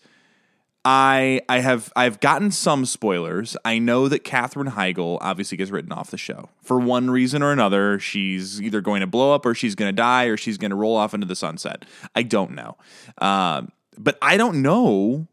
I 0.85 1.41
I 1.49 1.59
have 1.59 1.91
I've 1.95 2.19
gotten 2.19 2.51
some 2.51 2.85
spoilers. 2.85 3.55
I 3.65 3.79
know 3.79 4.07
that 4.07 4.23
Katherine 4.23 4.71
Heigl 4.71 5.17
obviously 5.21 5.57
gets 5.57 5.71
written 5.71 5.91
off 5.91 6.09
the 6.09 6.17
show 6.17 6.49
for 6.61 6.79
one 6.79 7.09
reason 7.09 7.43
or 7.43 7.51
another. 7.51 7.99
She's 7.99 8.61
either 8.61 8.81
going 8.81 9.01
to 9.01 9.07
blow 9.07 9.33
up 9.33 9.45
or 9.45 9.53
she's 9.53 9.75
going 9.75 9.89
to 9.89 9.95
die 9.95 10.25
or 10.25 10.37
she's 10.37 10.57
going 10.57 10.71
to 10.71 10.77
roll 10.77 10.95
off 10.95 11.13
into 11.13 11.27
the 11.27 11.35
sunset. 11.35 11.85
I 12.15 12.23
don't 12.23 12.51
know, 12.51 12.77
um, 13.19 13.71
but 13.97 14.17
I 14.21 14.37
don't 14.37 14.61
know 14.61 15.27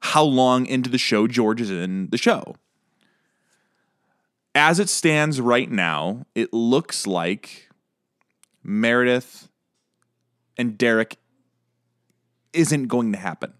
how 0.00 0.22
long 0.22 0.66
into 0.66 0.90
the 0.90 0.98
show 0.98 1.26
George 1.26 1.60
is 1.60 1.70
in 1.70 2.08
the 2.10 2.18
show. 2.18 2.56
As 4.54 4.78
it 4.80 4.88
stands 4.88 5.40
right 5.40 5.70
now, 5.70 6.26
it 6.34 6.52
looks 6.52 7.06
like 7.06 7.68
Meredith 8.62 9.48
and 10.56 10.76
Derek 10.76 11.16
isn't 12.52 12.88
going 12.88 13.12
to 13.12 13.18
happen. 13.18 13.52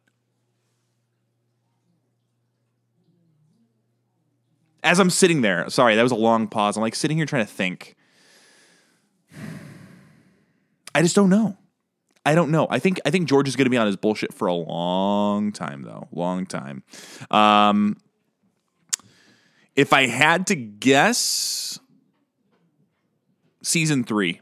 As 4.82 4.98
I'm 4.98 5.10
sitting 5.10 5.42
there, 5.42 5.68
sorry, 5.70 5.96
that 5.96 6.02
was 6.02 6.12
a 6.12 6.16
long 6.16 6.48
pause. 6.48 6.76
I'm 6.76 6.82
like 6.82 6.94
sitting 6.94 7.16
here 7.16 7.26
trying 7.26 7.44
to 7.46 7.52
think. 7.52 7.94
I 10.94 11.02
just 11.02 11.14
don't 11.14 11.28
know. 11.28 11.56
I 12.24 12.34
don't 12.34 12.50
know. 12.50 12.66
I 12.70 12.78
think 12.78 13.00
I 13.06 13.10
think 13.10 13.28
George 13.28 13.48
is 13.48 13.56
going 13.56 13.66
to 13.66 13.70
be 13.70 13.76
on 13.76 13.86
his 13.86 13.96
bullshit 13.96 14.34
for 14.34 14.48
a 14.48 14.54
long 14.54 15.52
time, 15.52 15.82
though. 15.82 16.08
Long 16.12 16.44
time. 16.46 16.82
Um, 17.30 17.96
if 19.78 19.92
I 19.92 20.08
had 20.08 20.48
to 20.48 20.56
guess, 20.56 21.78
season 23.62 24.02
three. 24.02 24.40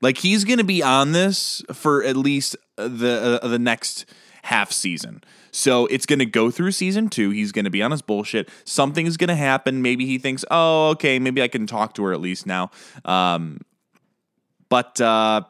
Like 0.00 0.16
he's 0.16 0.44
going 0.44 0.56
to 0.58 0.64
be 0.64 0.82
on 0.82 1.12
this 1.12 1.62
for 1.74 2.02
at 2.02 2.16
least 2.16 2.56
the 2.76 3.38
uh, 3.42 3.46
the 3.46 3.58
next 3.58 4.06
half 4.44 4.72
season. 4.72 5.22
So 5.50 5.84
it's 5.86 6.06
going 6.06 6.20
to 6.20 6.26
go 6.26 6.50
through 6.50 6.70
season 6.72 7.10
two. 7.10 7.30
He's 7.30 7.52
going 7.52 7.66
to 7.66 7.70
be 7.70 7.82
on 7.82 7.90
his 7.90 8.00
bullshit. 8.00 8.48
Something's 8.64 9.18
going 9.18 9.28
to 9.28 9.34
happen. 9.34 9.82
Maybe 9.82 10.06
he 10.06 10.16
thinks, 10.16 10.42
oh, 10.50 10.90
okay, 10.90 11.18
maybe 11.18 11.42
I 11.42 11.48
can 11.48 11.66
talk 11.66 11.94
to 11.94 12.04
her 12.04 12.14
at 12.14 12.20
least 12.20 12.46
now. 12.46 12.70
Um, 13.04 13.60
but 14.70 14.98
uh, 15.02 15.42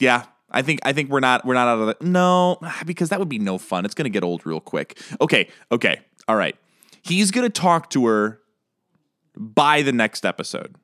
yeah, 0.00 0.24
I 0.50 0.62
think 0.62 0.80
I 0.82 0.94
think 0.94 1.10
we're 1.10 1.20
not 1.20 1.44
we're 1.44 1.54
not 1.54 1.68
out 1.68 1.78
of 1.78 1.86
the 1.88 1.96
no 2.06 2.58
because 2.86 3.10
that 3.10 3.18
would 3.18 3.28
be 3.28 3.38
no 3.38 3.58
fun. 3.58 3.84
It's 3.84 3.94
going 3.94 4.04
to 4.04 4.10
get 4.10 4.24
old 4.24 4.46
real 4.46 4.60
quick. 4.60 4.98
Okay, 5.20 5.48
okay, 5.70 6.00
all 6.26 6.36
right. 6.36 6.56
He's 7.02 7.30
going 7.30 7.50
to 7.50 7.60
talk 7.60 7.90
to 7.90 8.06
her 8.06 8.40
by 9.36 9.82
the 9.82 9.92
next 9.92 10.24
episode. 10.24 10.76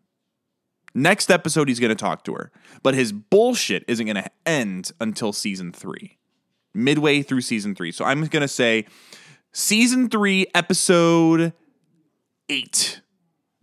Next 0.94 1.30
episode, 1.30 1.68
he's 1.68 1.78
going 1.78 1.90
to 1.90 1.94
talk 1.94 2.24
to 2.24 2.32
her, 2.34 2.50
but 2.82 2.94
his 2.94 3.12
bullshit 3.12 3.84
isn't 3.86 4.06
going 4.06 4.16
to 4.16 4.30
end 4.46 4.92
until 4.98 5.32
season 5.32 5.70
three, 5.72 6.16
midway 6.72 7.20
through 7.20 7.42
season 7.42 7.74
three. 7.74 7.92
So 7.92 8.04
I'm 8.04 8.24
going 8.26 8.40
to 8.40 8.48
say 8.48 8.86
season 9.52 10.08
three, 10.08 10.46
episode 10.54 11.52
eight. 12.48 13.02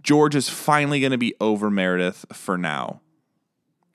George 0.04 0.36
is 0.36 0.48
finally 0.48 1.00
going 1.00 1.12
to 1.12 1.18
be 1.18 1.34
over 1.42 1.72
Meredith 1.72 2.26
for 2.34 2.58
now. 2.58 3.02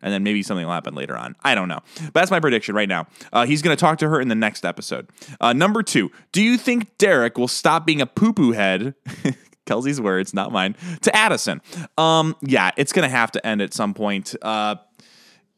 And 0.01 0.13
then 0.13 0.23
maybe 0.23 0.45
something 0.45 0.65
will 0.65 0.73
happen 0.73 0.95
later 0.95 1.17
on. 1.17 1.35
I 1.43 1.57
don't 1.57 1.69
know. 1.69 1.81
But 1.97 2.15
that's 2.15 2.31
my 2.31 2.39
prediction 2.39 2.75
right 2.75 2.89
now. 2.89 3.09
Uh, 3.33 3.47
he's 3.47 3.63
going 3.63 3.77
to 3.77 3.81
talk 3.81 3.99
to 3.99 4.09
her 4.09 4.21
in 4.21 4.29
the 4.29 4.37
next 4.37 4.65
episode. 4.65 5.09
Uh, 5.41 5.53
number 5.53 5.83
two, 5.83 6.13
do 6.31 6.41
you 6.41 6.57
think 6.57 6.97
Derek 6.99 7.37
will 7.37 7.49
stop 7.49 7.85
being 7.85 8.01
a 8.01 8.07
poo 8.07 8.33
poo 8.33 8.53
head 8.53 8.95
Kelsey's 9.69 10.01
words, 10.01 10.33
not 10.33 10.51
mine, 10.51 10.75
to 11.03 11.15
Addison. 11.15 11.61
Um, 11.99 12.35
yeah, 12.41 12.71
it's 12.79 12.91
gonna 12.93 13.09
have 13.09 13.31
to 13.33 13.47
end 13.47 13.61
at 13.61 13.75
some 13.75 13.93
point. 13.93 14.35
Uh, 14.41 14.77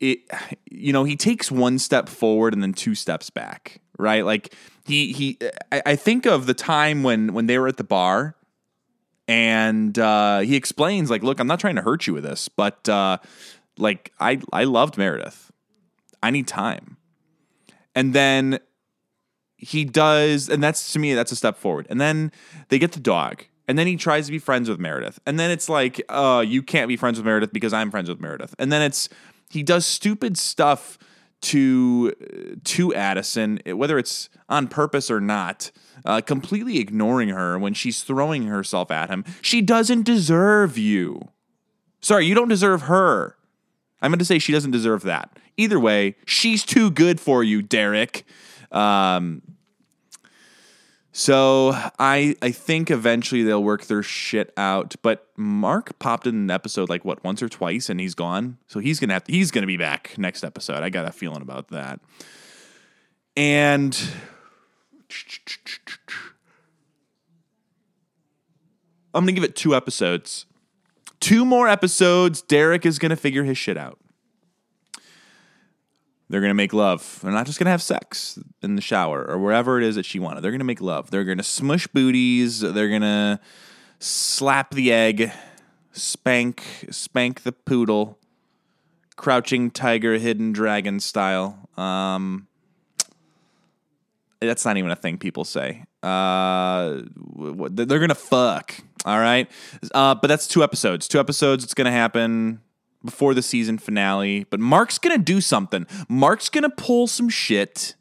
it, 0.01 0.19
you 0.69 0.93
know, 0.93 1.05
he 1.05 1.15
takes 1.17 1.51
one 1.51 1.79
step 1.79 2.09
forward 2.09 2.53
and 2.53 2.61
then 2.63 2.73
two 2.73 2.97
steps 2.97 3.31
back, 3.31 3.81
right? 3.99 4.25
Like 4.25 4.53
he 4.85 5.13
he, 5.13 5.39
I, 5.71 5.83
I 5.87 5.97
think 5.97 6.27
of 6.27 6.47
the 6.47 6.55
time 6.55 7.05
when 7.05 7.33
when 7.35 7.47
they 7.47 7.57
were 7.57 7.69
at 7.69 7.77
the 7.77 7.85
bar, 7.85 8.35
and 9.29 9.97
uh, 9.97 10.41
he 10.41 10.57
explains 10.57 11.09
like, 11.09 11.23
look, 11.23 11.39
I'm 11.39 11.47
not 11.47 11.61
trying 11.61 11.77
to 11.77 11.83
hurt 11.83 12.09
you 12.09 12.15
with 12.15 12.25
this, 12.25 12.49
but 12.49 12.89
uh, 12.89 13.19
like 13.79 14.13
I 14.21 14.41
I 14.53 14.65
loved 14.65 14.99
Meredith. 14.99 15.51
I 16.23 16.31
need 16.31 16.47
time, 16.47 16.97
and 17.95 18.15
then 18.15 18.61
he 19.57 19.85
does, 19.85 20.49
and 20.49 20.63
that's 20.63 20.93
to 20.93 20.99
me 20.99 21.15
that's 21.15 21.33
a 21.33 21.37
step 21.37 21.57
forward. 21.57 21.87
And 21.91 22.01
then 22.01 22.33
they 22.69 22.79
get 22.79 22.93
the 22.93 23.01
dog, 23.01 23.45
and 23.69 23.79
then 23.79 23.87
he 23.87 23.97
tries 23.97 24.27
to 24.27 24.33
be 24.33 24.39
friends 24.39 24.69
with 24.69 24.81
Meredith. 24.81 25.21
And 25.27 25.39
then 25.39 25.51
it's 25.51 25.69
like, 25.69 26.03
uh, 26.09 26.45
you 26.47 26.63
can't 26.63 26.89
be 26.89 26.97
friends 26.97 27.19
with 27.19 27.27
Meredith 27.27 27.53
because 27.53 27.73
I'm 27.73 27.91
friends 27.91 28.09
with 28.09 28.21
Meredith. 28.21 28.55
And 28.59 28.73
then 28.73 28.83
it's 28.83 29.09
he 29.51 29.63
does 29.63 29.87
stupid 29.87 30.37
stuff 30.37 30.99
to 31.43 32.13
to 32.65 32.95
Addison, 32.95 33.61
whether 33.67 33.99
it's 33.99 34.29
on 34.49 34.69
purpose 34.69 35.11
or 35.11 35.21
not, 35.21 35.71
uh, 36.05 36.21
completely 36.21 36.79
ignoring 36.79 37.29
her 37.29 37.59
when 37.59 37.75
she's 37.75 38.03
throwing 38.03 38.45
herself 38.45 38.91
at 38.91 39.09
him. 39.09 39.25
She 39.41 39.61
doesn't 39.61 40.03
deserve 40.03 40.77
you. 40.77 41.29
Sorry, 42.01 42.27
you 42.27 42.35
don't 42.35 42.49
deserve 42.49 42.83
her. 42.83 43.37
I'm 44.03 44.11
going 44.11 44.19
to 44.19 44.25
say 44.25 44.39
she 44.39 44.53
doesn't 44.53 44.71
deserve 44.71 45.03
that. 45.03 45.39
Either 45.57 45.79
way, 45.79 46.17
she's 46.25 46.65
too 46.65 46.91
good 46.91 47.21
for 47.21 47.45
you, 47.45 47.63
Derek. 47.63 48.25
Um, 48.73 49.43
so 51.13 51.73
I 51.99 52.37
I 52.41 52.53
think 52.53 52.91
eventually 52.91 53.43
they'll 53.43 53.63
work 53.63 53.87
their 53.87 54.03
shit 54.03 54.53
out. 54.57 54.95
But 55.03 55.27
Mark 55.37 55.99
popped 55.99 56.27
in 56.27 56.35
an 56.35 56.51
episode 56.51 56.89
like 56.89 57.05
what 57.05 57.23
once 57.25 57.43
or 57.43 57.49
twice, 57.49 57.89
and 57.91 58.01
he's 58.01 58.15
gone. 58.15 58.59
So 58.69 58.79
he's 58.79 59.01
gonna 59.01 59.15
have 59.15 59.25
to, 59.25 59.33
he's 59.33 59.51
gonna 59.51 59.67
be 59.67 59.77
back 59.77 60.15
next 60.17 60.45
episode. 60.45 60.83
I 60.83 60.89
got 60.89 61.07
a 61.07 61.13
feeling 61.13 61.43
about 61.43 61.69
that. 61.69 62.01
And 63.37 63.99
I'm 69.13 69.25
gonna 69.25 69.33
give 69.33 69.45
it 69.45 69.57
two 69.57 69.75
episodes. 69.75 70.47
Two 71.21 71.45
more 71.45 71.69
episodes. 71.69 72.43
Derek 72.43 72.85
is 72.85 72.99
gonna 72.99 73.17
figure 73.17 73.45
his 73.45 73.59
shit 73.59 73.77
out. 73.77 73.99
They're 76.29 76.41
going 76.41 76.51
to 76.51 76.55
make 76.55 76.73
love. 76.73 77.19
They're 77.25 77.33
not 77.33 77.47
just 77.47 77.59
going 77.59 77.65
to 77.65 77.73
have 77.73 77.83
sex 77.83 78.39
in 78.63 78.77
the 78.77 78.81
shower 78.81 79.25
or 79.25 79.37
wherever 79.37 79.79
it 79.79 79.85
is 79.85 79.97
that 79.97 80.05
she 80.05 80.21
wanted. 80.21 80.43
They're 80.43 80.53
going 80.53 80.61
to 80.61 80.65
make 80.65 80.81
love. 80.81 81.11
They're 81.11 81.25
going 81.25 81.39
to 81.39 81.45
smush 81.45 81.89
booties. 81.89 82.61
They're 82.61 82.89
going 82.89 83.03
to 83.03 83.41
slap 83.99 84.73
the 84.73 84.93
egg, 84.93 85.33
spank, 85.91 86.87
spank 86.89 87.43
the 87.43 87.51
poodle, 87.51 88.17
crouching 89.17 89.73
tiger, 89.73 90.19
hidden 90.19 90.53
dragon 90.53 91.01
style. 91.01 91.69
Um, 91.77 92.47
that's 94.41 94.65
not 94.65 94.77
even 94.77 94.91
a 94.91 94.97
thing 94.97 95.19
people 95.19 95.45
say. 95.45 95.85
Uh, 96.03 97.03
they're 97.71 97.99
gonna 97.99 98.15
fuck. 98.15 98.75
All 99.05 99.19
right, 99.19 99.51
uh, 99.95 100.15
but 100.15 100.29
that's 100.29 100.47
two 100.47 100.63
episodes. 100.63 101.09
Two 101.09 101.21
episodes. 101.21 101.65
It's 101.65 101.75
gonna 101.75 101.91
happen 101.91 102.61
before 103.05 103.35
the 103.35 103.43
season 103.43 103.79
finale. 103.79 104.45
But 104.45 104.61
Mark's 104.61 104.99
going 104.99 105.17
to 105.17 105.23
do 105.23 105.41
something. 105.41 105.87
Mark's 106.09 106.49
going 106.49 106.63
to 106.63 106.71
pull 106.71 107.07
some 107.07 107.29
shit 107.29 107.95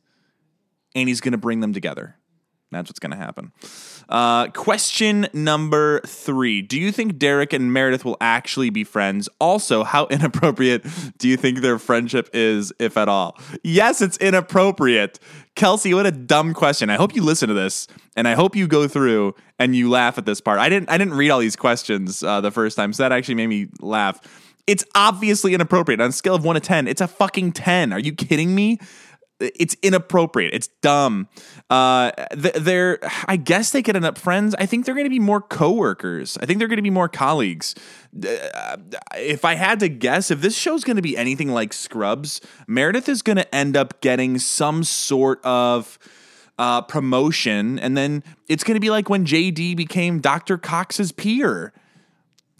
and 0.95 1.07
he's 1.07 1.21
going 1.21 1.31
to 1.31 1.37
bring 1.37 1.59
them 1.59 1.73
together. 1.73 2.15
That's 2.71 2.89
what's 2.89 2.99
going 2.99 3.11
to 3.11 3.17
happen. 3.17 3.51
Uh, 4.09 4.47
question 4.47 5.27
number 5.33 6.01
three 6.01 6.63
Do 6.63 6.79
you 6.79 6.91
think 6.91 7.19
Derek 7.19 7.53
and 7.53 7.71
Meredith 7.71 8.03
will 8.03 8.17
actually 8.19 8.71
be 8.71 8.83
friends? 8.83 9.29
Also, 9.39 9.83
how 9.83 10.07
inappropriate 10.11 10.85
do 11.17 11.29
you 11.29 11.37
think 11.37 11.59
their 11.59 11.77
friendship 11.77 12.29
is, 12.33 12.73
if 12.79 12.97
at 12.97 13.07
all? 13.07 13.37
Yes, 13.63 14.01
it's 14.01 14.17
inappropriate. 14.17 15.19
Kelsey, 15.55 15.93
what 15.93 16.05
a 16.05 16.11
dumb 16.11 16.53
question. 16.53 16.89
I 16.89 16.95
hope 16.95 17.15
you 17.15 17.23
listen 17.23 17.49
to 17.49 17.53
this 17.53 17.87
and 18.15 18.27
I 18.27 18.33
hope 18.33 18.55
you 18.55 18.67
go 18.67 18.87
through 18.87 19.35
and 19.59 19.75
you 19.75 19.89
laugh 19.89 20.17
at 20.17 20.25
this 20.25 20.41
part. 20.41 20.59
I 20.59 20.69
didn't 20.69 20.89
I 20.89 20.97
didn't 20.97 21.13
read 21.13 21.29
all 21.29 21.39
these 21.39 21.55
questions 21.55 22.23
uh, 22.23 22.41
the 22.41 22.51
first 22.51 22.75
time, 22.75 22.93
so 22.93 23.03
that 23.03 23.11
actually 23.11 23.35
made 23.35 23.47
me 23.47 23.67
laugh. 23.79 24.19
It's 24.65 24.83
obviously 24.93 25.53
inappropriate. 25.53 25.99
On 25.99 26.09
a 26.09 26.11
scale 26.11 26.35
of 26.35 26.43
one 26.43 26.53
to 26.53 26.59
10, 26.59 26.87
it's 26.87 27.01
a 27.01 27.07
fucking 27.07 27.53
10. 27.53 27.91
Are 27.91 27.99
you 27.99 28.13
kidding 28.13 28.53
me? 28.53 28.79
It's 29.39 29.75
inappropriate. 29.81 30.53
It's 30.53 30.67
dumb. 30.81 31.27
Uh, 31.69 32.11
they're, 32.31 32.99
I 33.25 33.37
guess 33.37 33.71
they 33.71 33.81
could 33.81 33.95
end 33.95 34.05
up 34.05 34.17
friends. 34.17 34.53
I 34.59 34.65
think 34.65 34.85
they're 34.85 34.95
going 34.95 35.05
to 35.05 35.09
be 35.09 35.19
more 35.19 35.41
coworkers. 35.41 36.37
I 36.41 36.45
think 36.45 36.59
they're 36.59 36.67
going 36.67 36.77
to 36.77 36.83
be 36.83 36.89
more 36.89 37.09
colleagues. 37.09 37.75
Uh, 38.15 38.77
if 39.15 39.45
I 39.45 39.55
had 39.55 39.79
to 39.79 39.89
guess, 39.89 40.29
if 40.31 40.41
this 40.41 40.57
show's 40.57 40.83
going 40.83 40.97
to 40.97 41.01
be 41.01 41.15
anything 41.17 41.49
like 41.49 41.73
Scrubs, 41.73 42.41
Meredith 42.67 43.07
is 43.07 43.21
going 43.21 43.37
to 43.37 43.55
end 43.55 43.77
up 43.77 44.01
getting 44.01 44.39
some 44.39 44.83
sort 44.83 45.43
of 45.45 45.97
uh, 46.57 46.81
promotion, 46.81 47.79
and 47.79 47.95
then 47.95 48.23
it's 48.49 48.65
going 48.65 48.75
to 48.75 48.81
be 48.81 48.89
like 48.89 49.09
when 49.09 49.25
JD 49.25 49.77
became 49.77 50.19
Dr. 50.19 50.57
Cox's 50.57 51.13
peer 51.13 51.71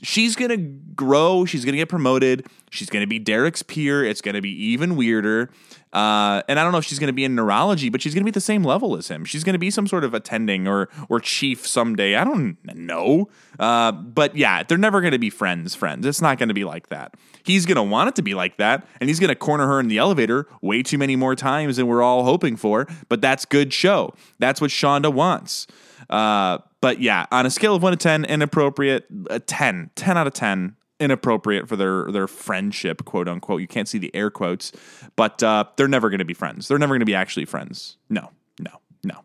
she's 0.01 0.35
gonna 0.35 0.57
grow. 0.57 1.45
She's 1.45 1.65
gonna 1.65 1.77
get 1.77 1.89
promoted. 1.89 2.47
She's 2.69 2.89
gonna 2.89 3.07
be 3.07 3.19
Derek's 3.19 3.63
peer. 3.63 4.03
It's 4.03 4.21
gonna 4.21 4.41
be 4.41 4.51
even 4.71 4.95
weirder. 4.95 5.49
Uh, 5.91 6.43
and 6.47 6.59
I 6.59 6.63
don't 6.63 6.71
know 6.71 6.77
if 6.77 6.85
she's 6.85 6.99
gonna 6.99 7.13
be 7.13 7.25
in 7.25 7.35
neurology, 7.35 7.89
but 7.89 8.01
she's 8.01 8.13
gonna 8.13 8.23
be 8.23 8.29
at 8.29 8.35
the 8.35 8.41
same 8.41 8.63
level 8.63 8.95
as 8.95 9.07
him. 9.07 9.25
She's 9.25 9.43
gonna 9.43 9.57
be 9.57 9.71
some 9.71 9.87
sort 9.87 10.03
of 10.03 10.13
attending 10.13 10.67
or 10.67 10.89
or 11.09 11.19
chief 11.19 11.65
someday. 11.67 12.15
I 12.15 12.23
don't 12.23 12.57
know. 12.75 13.29
Uh, 13.57 13.91
but 13.91 14.35
yeah, 14.35 14.63
they're 14.63 14.77
never 14.77 15.01
gonna 15.01 15.19
be 15.19 15.29
friends. 15.29 15.75
Friends. 15.75 16.05
It's 16.05 16.21
not 16.21 16.37
gonna 16.37 16.53
be 16.53 16.65
like 16.65 16.89
that. 16.89 17.15
He's 17.43 17.65
gonna 17.65 17.83
want 17.83 18.09
it 18.09 18.15
to 18.15 18.21
be 18.21 18.35
like 18.35 18.57
that, 18.57 18.85
and 18.99 19.09
he's 19.09 19.19
gonna 19.19 19.35
corner 19.35 19.67
her 19.67 19.79
in 19.79 19.87
the 19.87 19.97
elevator 19.97 20.47
way 20.61 20.83
too 20.83 20.97
many 20.97 21.15
more 21.15 21.35
times 21.35 21.77
than 21.77 21.87
we're 21.87 22.03
all 22.03 22.23
hoping 22.23 22.55
for. 22.55 22.87
But 23.07 23.21
that's 23.21 23.45
good 23.45 23.73
show. 23.73 24.13
That's 24.37 24.61
what 24.61 24.69
Shonda 24.69 25.11
wants. 25.11 25.65
Uh, 26.09 26.59
but 26.81 26.99
yeah, 26.99 27.25
on 27.31 27.45
a 27.45 27.49
scale 27.49 27.75
of 27.75 27.83
one 27.83 27.91
to 27.91 27.97
10, 27.97 28.25
inappropriate, 28.25 29.05
a 29.29 29.39
10, 29.39 29.91
10 29.95 30.17
out 30.17 30.27
of 30.27 30.33
10, 30.33 30.75
inappropriate 30.99 31.67
for 31.67 31.75
their, 31.75 32.11
their 32.11 32.27
friendship, 32.27 33.05
quote 33.05 33.27
unquote. 33.27 33.61
You 33.61 33.67
can't 33.67 33.87
see 33.87 33.97
the 33.97 34.13
air 34.15 34.29
quotes, 34.29 34.71
but 35.15 35.41
uh, 35.43 35.65
they're 35.75 35.87
never 35.87 36.09
going 36.09 36.19
to 36.19 36.25
be 36.25 36.33
friends. 36.33 36.67
They're 36.67 36.79
never 36.79 36.91
going 36.91 37.01
to 37.01 37.05
be 37.05 37.15
actually 37.15 37.45
friends. 37.45 37.97
No, 38.09 38.31
no, 38.59 38.71
no. 39.03 39.23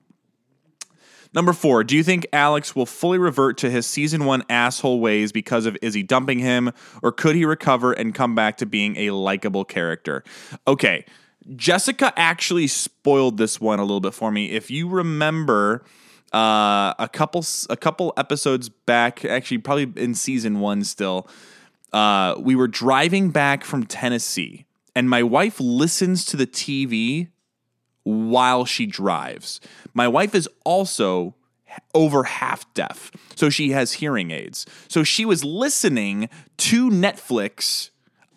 Number 1.32 1.52
four, 1.52 1.82
do 1.82 1.96
you 1.96 2.04
think 2.04 2.26
Alex 2.32 2.76
will 2.76 2.86
fully 2.86 3.18
revert 3.18 3.58
to 3.58 3.70
his 3.70 3.86
season 3.86 4.24
one 4.24 4.44
asshole 4.48 5.00
ways 5.00 5.32
because 5.32 5.66
of 5.66 5.76
Izzie 5.82 6.04
dumping 6.04 6.38
him, 6.38 6.70
or 7.02 7.10
could 7.10 7.34
he 7.34 7.44
recover 7.44 7.92
and 7.92 8.14
come 8.14 8.34
back 8.36 8.58
to 8.58 8.66
being 8.66 8.96
a 8.96 9.10
likable 9.10 9.64
character? 9.64 10.22
Okay, 10.68 11.04
Jessica 11.56 12.12
actually 12.16 12.68
spoiled 12.68 13.36
this 13.36 13.60
one 13.60 13.80
a 13.80 13.82
little 13.82 14.00
bit 14.00 14.14
for 14.14 14.30
me. 14.30 14.50
If 14.50 14.70
you 14.70 14.88
remember, 14.88 15.84
uh, 16.34 16.94
a 16.98 17.08
couple 17.10 17.44
a 17.70 17.76
couple 17.76 18.12
episodes 18.16 18.68
back, 18.68 19.24
actually 19.24 19.58
probably 19.58 19.92
in 20.02 20.14
season 20.14 20.58
one 20.58 20.82
still, 20.82 21.28
uh, 21.92 22.34
we 22.38 22.56
were 22.56 22.66
driving 22.66 23.30
back 23.30 23.64
from 23.64 23.86
Tennessee, 23.86 24.66
and 24.96 25.08
my 25.08 25.22
wife 25.22 25.60
listens 25.60 26.24
to 26.26 26.36
the 26.36 26.46
TV 26.46 27.28
while 28.02 28.64
she 28.64 28.84
drives. 28.84 29.60
My 29.94 30.08
wife 30.08 30.34
is 30.34 30.48
also 30.64 31.36
over 31.94 32.24
half 32.24 32.72
deaf, 32.74 33.12
so 33.36 33.48
she 33.48 33.70
has 33.70 33.94
hearing 33.94 34.32
aids. 34.32 34.66
So 34.88 35.04
she 35.04 35.24
was 35.24 35.44
listening 35.44 36.28
to 36.58 36.90
Netflix 36.90 37.90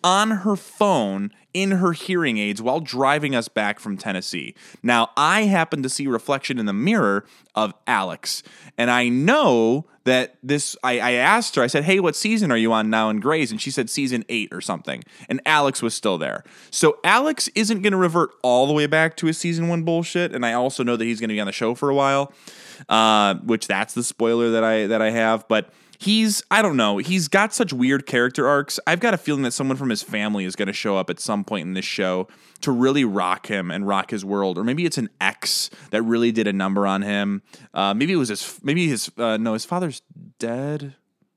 on 0.04 0.30
her 0.30 0.54
phone 0.54 1.32
in 1.58 1.72
her 1.72 1.92
hearing 1.92 2.38
aids 2.38 2.62
while 2.62 2.78
driving 2.78 3.34
us 3.34 3.48
back 3.48 3.80
from 3.80 3.96
Tennessee. 3.96 4.54
Now, 4.80 5.10
I 5.16 5.42
happen 5.42 5.82
to 5.82 5.88
see 5.88 6.06
reflection 6.06 6.60
in 6.60 6.66
the 6.66 6.72
mirror 6.72 7.24
of 7.56 7.74
Alex, 7.88 8.44
and 8.76 8.92
I 8.92 9.08
know 9.08 9.86
that 10.04 10.36
this. 10.40 10.76
I, 10.84 11.00
I, 11.00 11.12
asked 11.12 11.56
her. 11.56 11.62
I 11.62 11.66
said, 11.66 11.82
"Hey, 11.82 11.98
what 11.98 12.14
season 12.14 12.52
are 12.52 12.56
you 12.56 12.72
on 12.72 12.90
now 12.90 13.10
in 13.10 13.18
Grey's?" 13.18 13.50
And 13.50 13.60
she 13.60 13.72
said 13.72 13.90
season 13.90 14.24
eight 14.28 14.50
or 14.52 14.60
something. 14.60 15.02
And 15.28 15.40
Alex 15.44 15.82
was 15.82 15.94
still 15.94 16.16
there. 16.16 16.44
So 16.70 16.98
Alex 17.02 17.48
isn't 17.56 17.82
going 17.82 17.92
to 17.92 17.98
revert 17.98 18.30
all 18.42 18.68
the 18.68 18.72
way 18.72 18.86
back 18.86 19.16
to 19.16 19.26
his 19.26 19.36
season 19.36 19.66
one 19.66 19.82
bullshit. 19.82 20.32
And 20.32 20.46
I 20.46 20.52
also 20.52 20.84
know 20.84 20.96
that 20.96 21.04
he's 21.04 21.18
going 21.18 21.28
to 21.28 21.34
be 21.34 21.40
on 21.40 21.46
the 21.46 21.52
show 21.52 21.74
for 21.74 21.90
a 21.90 21.94
while, 21.94 22.32
uh, 22.88 23.34
which 23.36 23.66
that's 23.66 23.94
the 23.94 24.04
spoiler 24.04 24.50
that 24.52 24.62
I 24.62 24.86
that 24.86 25.02
I 25.02 25.10
have, 25.10 25.48
but 25.48 25.72
he's 25.98 26.42
I 26.50 26.62
don't 26.62 26.76
know, 26.76 26.98
he's 26.98 27.28
got 27.28 27.52
such 27.52 27.72
weird 27.72 28.06
character 28.06 28.48
arcs. 28.48 28.80
I've 28.86 29.00
got 29.00 29.12
a 29.12 29.18
feeling 29.18 29.42
that 29.42 29.52
someone 29.52 29.76
from 29.76 29.90
his 29.90 30.02
family 30.02 30.44
is 30.44 30.56
going 30.56 30.68
to 30.68 30.72
show 30.72 30.96
up 30.96 31.10
at 31.10 31.20
some 31.20 31.44
point 31.44 31.66
in 31.66 31.74
this 31.74 31.84
show 31.84 32.28
to 32.62 32.72
really 32.72 33.04
rock 33.04 33.48
him 33.48 33.70
and 33.70 33.86
rock 33.86 34.10
his 34.10 34.24
world, 34.24 34.56
or 34.56 34.64
maybe 34.64 34.84
it's 34.86 34.98
an 34.98 35.10
ex 35.20 35.70
that 35.90 36.02
really 36.02 36.32
did 36.32 36.46
a 36.46 36.52
number 36.52 36.86
on 36.86 37.02
him. 37.02 37.42
Uh, 37.74 37.92
maybe 37.92 38.12
it 38.12 38.16
was 38.16 38.30
his, 38.30 38.58
maybe 38.62 38.88
his, 38.88 39.10
uh, 39.18 39.36
no, 39.36 39.52
his 39.52 39.64
father's 39.64 40.02
dead. 40.38 40.94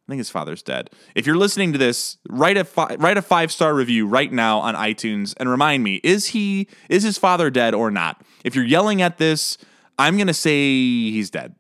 I 0.08 0.12
think 0.12 0.20
his 0.20 0.30
father's 0.30 0.62
dead. 0.62 0.90
If 1.16 1.26
you're 1.26 1.38
listening 1.38 1.72
to 1.74 1.78
this, 1.78 2.18
write 2.28 2.58
a 2.58 2.66
fi- 2.66 2.96
write 2.96 3.18
a 3.18 3.22
five 3.22 3.52
star 3.52 3.74
review 3.74 4.08
right 4.08 4.32
now 4.32 4.60
on 4.60 4.76
iTunes 4.76 5.34
and 5.38 5.50
remind 5.50 5.84
me 5.84 6.02
is 6.04 6.28
he 6.28 6.68
is 6.90 7.04
his 7.04 7.18
father 7.18 7.50
dead 7.50 7.74
or 7.74 7.92
not? 7.92 8.22
If 8.44 8.56
you're 8.56 8.66
yelling 8.66 9.02
at 9.02 9.20
this, 9.20 9.58
I'm 9.98 10.18
gonna 10.18 10.34
say 10.34 10.52
he's 10.52 11.30
dead. 11.30 11.56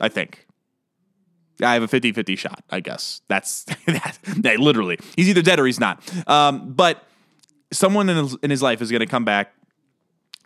I 0.00 0.08
think. 0.08 0.46
I 1.62 1.74
have 1.74 1.82
a 1.82 1.88
50 1.88 2.12
50 2.12 2.36
shot, 2.36 2.62
I 2.70 2.80
guess. 2.80 3.20
That's 3.28 3.64
that. 3.86 4.58
literally, 4.58 4.98
he's 5.16 5.28
either 5.28 5.42
dead 5.42 5.60
or 5.60 5.66
he's 5.66 5.80
not. 5.80 6.02
Um, 6.28 6.72
but 6.72 7.04
someone 7.72 8.08
in 8.08 8.16
his, 8.16 8.36
in 8.42 8.50
his 8.50 8.62
life 8.62 8.82
is 8.82 8.90
going 8.90 9.00
to 9.00 9.06
come 9.06 9.24
back, 9.24 9.52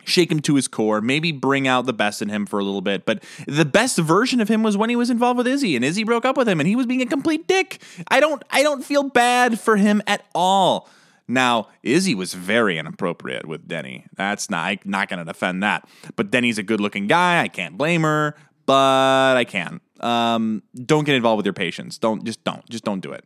shake 0.03 0.31
him 0.31 0.39
to 0.41 0.55
his 0.55 0.67
core, 0.67 1.01
maybe 1.01 1.31
bring 1.31 1.67
out 1.67 1.85
the 1.85 1.93
best 1.93 2.21
in 2.21 2.29
him 2.29 2.45
for 2.45 2.59
a 2.59 2.63
little 2.63 2.81
bit. 2.81 3.05
But 3.05 3.23
the 3.47 3.65
best 3.65 3.97
version 3.97 4.39
of 4.39 4.47
him 4.49 4.63
was 4.63 4.77
when 4.77 4.89
he 4.89 4.95
was 4.95 5.09
involved 5.09 5.37
with 5.37 5.47
Izzie, 5.47 5.75
and 5.75 5.83
Izzie 5.83 6.03
broke 6.03 6.25
up 6.25 6.37
with 6.37 6.47
him, 6.47 6.59
and 6.59 6.67
he 6.67 6.75
was 6.75 6.85
being 6.85 7.01
a 7.01 7.05
complete 7.05 7.47
dick. 7.47 7.81
I 8.09 8.19
don't, 8.19 8.43
I 8.51 8.63
don't 8.63 8.83
feel 8.83 9.03
bad 9.03 9.59
for 9.59 9.77
him 9.77 10.01
at 10.07 10.25
all. 10.33 10.89
Now, 11.27 11.69
Izzie 11.81 12.13
was 12.13 12.33
very 12.33 12.77
inappropriate 12.77 13.47
with 13.47 13.67
Denny. 13.67 14.05
That's 14.15 14.49
not 14.49 14.65
I'm 14.65 14.79
not 14.85 15.09
going 15.09 15.19
to 15.19 15.25
defend 15.25 15.63
that. 15.63 15.87
But 16.15 16.29
Denny's 16.29 16.59
a 16.59 16.63
good-looking 16.63 17.07
guy. 17.07 17.41
I 17.41 17.47
can't 17.47 17.77
blame 17.77 18.03
her, 18.03 18.35
but 18.65 19.35
I 19.35 19.43
can. 19.43 19.81
Um, 19.99 20.63
don't 20.75 21.05
get 21.05 21.15
involved 21.15 21.37
with 21.37 21.45
your 21.45 21.53
patients. 21.53 21.97
Don't 21.97 22.23
just 22.23 22.43
don't 22.43 22.67
just 22.69 22.83
don't 22.83 22.99
do 22.99 23.11
it. 23.11 23.25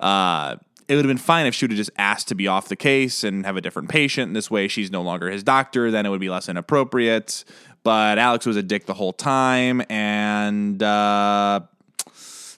Uh, 0.00 0.56
it 0.88 0.96
would 0.96 1.04
have 1.04 1.10
been 1.10 1.16
fine 1.16 1.46
if 1.46 1.54
she 1.54 1.64
would 1.64 1.70
have 1.70 1.78
just 1.78 1.90
asked 1.96 2.28
to 2.28 2.34
be 2.34 2.48
off 2.48 2.68
the 2.68 2.76
case 2.76 3.24
and 3.24 3.46
have 3.46 3.56
a 3.56 3.60
different 3.60 3.88
patient. 3.88 4.28
And 4.28 4.36
this 4.36 4.50
way, 4.50 4.68
she's 4.68 4.90
no 4.90 5.00
longer 5.00 5.30
his 5.30 5.42
doctor. 5.42 5.90
Then 5.90 6.04
it 6.06 6.10
would 6.10 6.20
be 6.20 6.28
less 6.28 6.48
inappropriate. 6.48 7.44
But 7.84 8.18
Alex 8.18 8.46
was 8.46 8.56
a 8.56 8.62
dick 8.62 8.86
the 8.86 8.94
whole 8.94 9.12
time, 9.12 9.82
and 9.88 10.80
uh, 10.80 11.60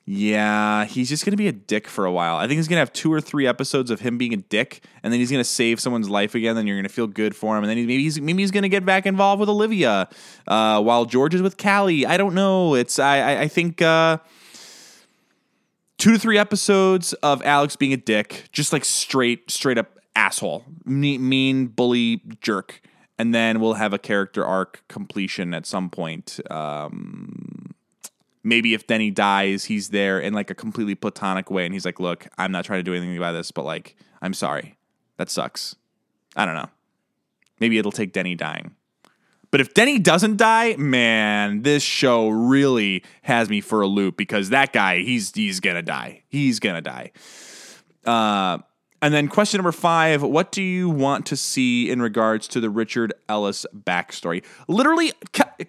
yeah, 0.07 0.85
he's 0.85 1.09
just 1.09 1.25
gonna 1.25 1.37
be 1.37 1.49
a 1.49 1.53
dick 1.53 1.88
for 1.88 2.05
a 2.05 2.12
while. 2.12 2.37
I 2.37 2.47
think 2.47 2.59
he's 2.59 2.69
gonna 2.69 2.81
have 2.81 2.93
two 2.93 3.12
or 3.12 3.21
three 3.21 3.47
episodes 3.47 3.90
of 3.90 4.01
him 4.01 4.19
being 4.19 4.35
a 4.35 4.38
dick, 4.38 4.85
and 5.03 5.12
then 5.12 5.21
he's 5.21 5.31
gonna 5.31 5.45
save 5.45 5.81
someone's 5.81 6.11
life 6.11 6.35
again. 6.35 6.57
Then 6.57 6.67
you're 6.67 6.77
gonna 6.77 6.88
feel 6.88 7.07
good 7.07 7.35
for 7.35 7.57
him, 7.57 7.64
and 7.64 7.71
then 7.71 7.79
maybe 7.79 8.03
he's 8.03 8.21
maybe 8.21 8.43
he's 8.43 8.51
gonna 8.51 8.69
get 8.69 8.85
back 8.85 9.07
involved 9.07 9.40
with 9.40 9.49
Olivia, 9.49 10.09
uh, 10.47 10.83
while 10.83 11.07
George 11.07 11.35
is 11.35 11.43
with 11.43 11.57
Callie. 11.57 12.05
I 12.05 12.17
don't 12.17 12.35
know. 12.35 12.75
It's 12.75 12.99
I 12.99 13.19
I, 13.19 13.40
I 13.43 13.49
think. 13.49 13.81
Uh, 13.81 14.19
two 15.97 16.12
to 16.12 16.19
three 16.19 16.37
episodes 16.37 17.12
of 17.14 17.40
Alex 17.45 17.77
being 17.77 17.93
a 17.93 17.97
dick, 17.97 18.49
just 18.53 18.73
like 18.75 18.85
straight, 18.85 19.51
straight 19.51 19.79
up 19.79 19.99
asshole, 20.17 20.64
mean, 20.85 21.27
mean 21.27 21.67
bully, 21.67 22.21
jerk, 22.40 22.83
and 23.19 23.35
then 23.35 23.61
we'll 23.61 23.75
have 23.75 23.93
a 23.93 23.99
character 23.99 24.45
arc 24.45 24.83
completion 24.88 25.55
at 25.55 25.67
some 25.67 25.88
point. 25.88 26.40
Um, 26.51 27.54
maybe 28.45 28.75
if 28.75 28.87
Denny 28.87 29.11
dies, 29.11 29.65
he's 29.65 29.89
there 29.89 30.21
in 30.21 30.35
like 30.35 30.51
a 30.51 30.55
completely 30.55 30.95
platonic 30.95 31.51
way, 31.51 31.65
and 31.65 31.75
he's 31.75 31.85
like, 31.85 31.99
"Look, 31.99 32.29
I'm 32.39 32.53
not 32.53 32.65
trying 32.65 32.79
to 32.79 32.85
do 32.85 32.95
anything 32.95 33.17
about 33.17 33.33
this, 33.33 33.51
but 33.51 33.65
like, 33.65 33.97
I'm 34.23 34.35
sorry. 34.35 34.77
That 35.17 35.31
sucks. 35.31 35.75
I 36.37 36.45
don't 36.45 36.55
know. 36.55 36.71
Maybe 37.59 37.79
it'll 37.79 37.93
take 37.93 38.13
Denny 38.13 38.35
dying." 38.35 38.77
But 39.51 39.61
if 39.61 39.73
Denny 39.73 40.01
doesn't 40.01 40.37
die, 40.37 40.75
man, 40.77 41.63
this 41.63 41.83
show 41.83 42.29
really 42.29 43.05
has 43.23 43.49
me 43.49 43.61
for 43.61 43.83
a 43.83 43.87
loop 43.87 44.17
because 44.17 44.51
that 44.51 44.73
guy, 44.73 44.99
he's 44.99 45.33
he's 45.33 45.61
gonna 45.61 45.83
die. 45.83 46.23
He's 46.29 46.59
gonna 46.59 46.83
die. 46.83 47.13
Uh, 48.05 48.59
and 49.01 49.15
then 49.15 49.29
question 49.29 49.59
number 49.59 49.71
five: 49.71 50.23
What 50.23 50.51
do 50.51 50.61
you 50.61 50.89
want 50.89 51.27
to 51.27 51.37
see 51.37 51.89
in 51.89 52.03
regards 52.03 52.49
to 52.49 52.61
the 52.61 52.69
Richard 52.69 53.13
Ellis 53.29 53.65
backstory? 53.73 54.43
Literally, 54.67 55.13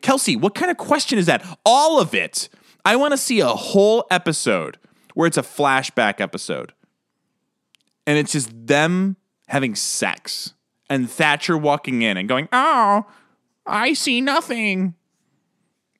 Kelsey, 0.01 0.35
what 0.35 0.55
kind 0.55 0.71
of 0.71 0.77
question 0.77 1.19
is 1.19 1.27
that? 1.27 1.45
All 1.63 1.99
of 1.99 2.15
it. 2.15 2.49
I 2.85 2.95
want 2.95 3.11
to 3.11 3.17
see 3.17 3.39
a 3.39 3.47
whole 3.47 4.05
episode 4.11 4.77
where 5.15 5.27
it's 5.27 5.37
a 5.37 5.41
flashback 5.41 6.21
episode. 6.21 6.73
And 8.05 8.19
it's 8.19 8.31
just 8.31 8.67
them 8.67 9.17
having 9.47 9.73
sex 9.73 10.53
and 10.89 11.09
Thatcher 11.09 11.57
walking 11.57 12.03
in 12.03 12.15
and 12.17 12.29
going, 12.29 12.47
Oh, 12.53 13.05
I 13.65 13.93
see 13.93 14.21
nothing. 14.21 14.93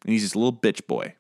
And 0.04 0.13
he's 0.13 0.21
just 0.21 0.36
a 0.36 0.39
little 0.39 0.54
bitch 0.54 0.86
boy. 0.86 1.15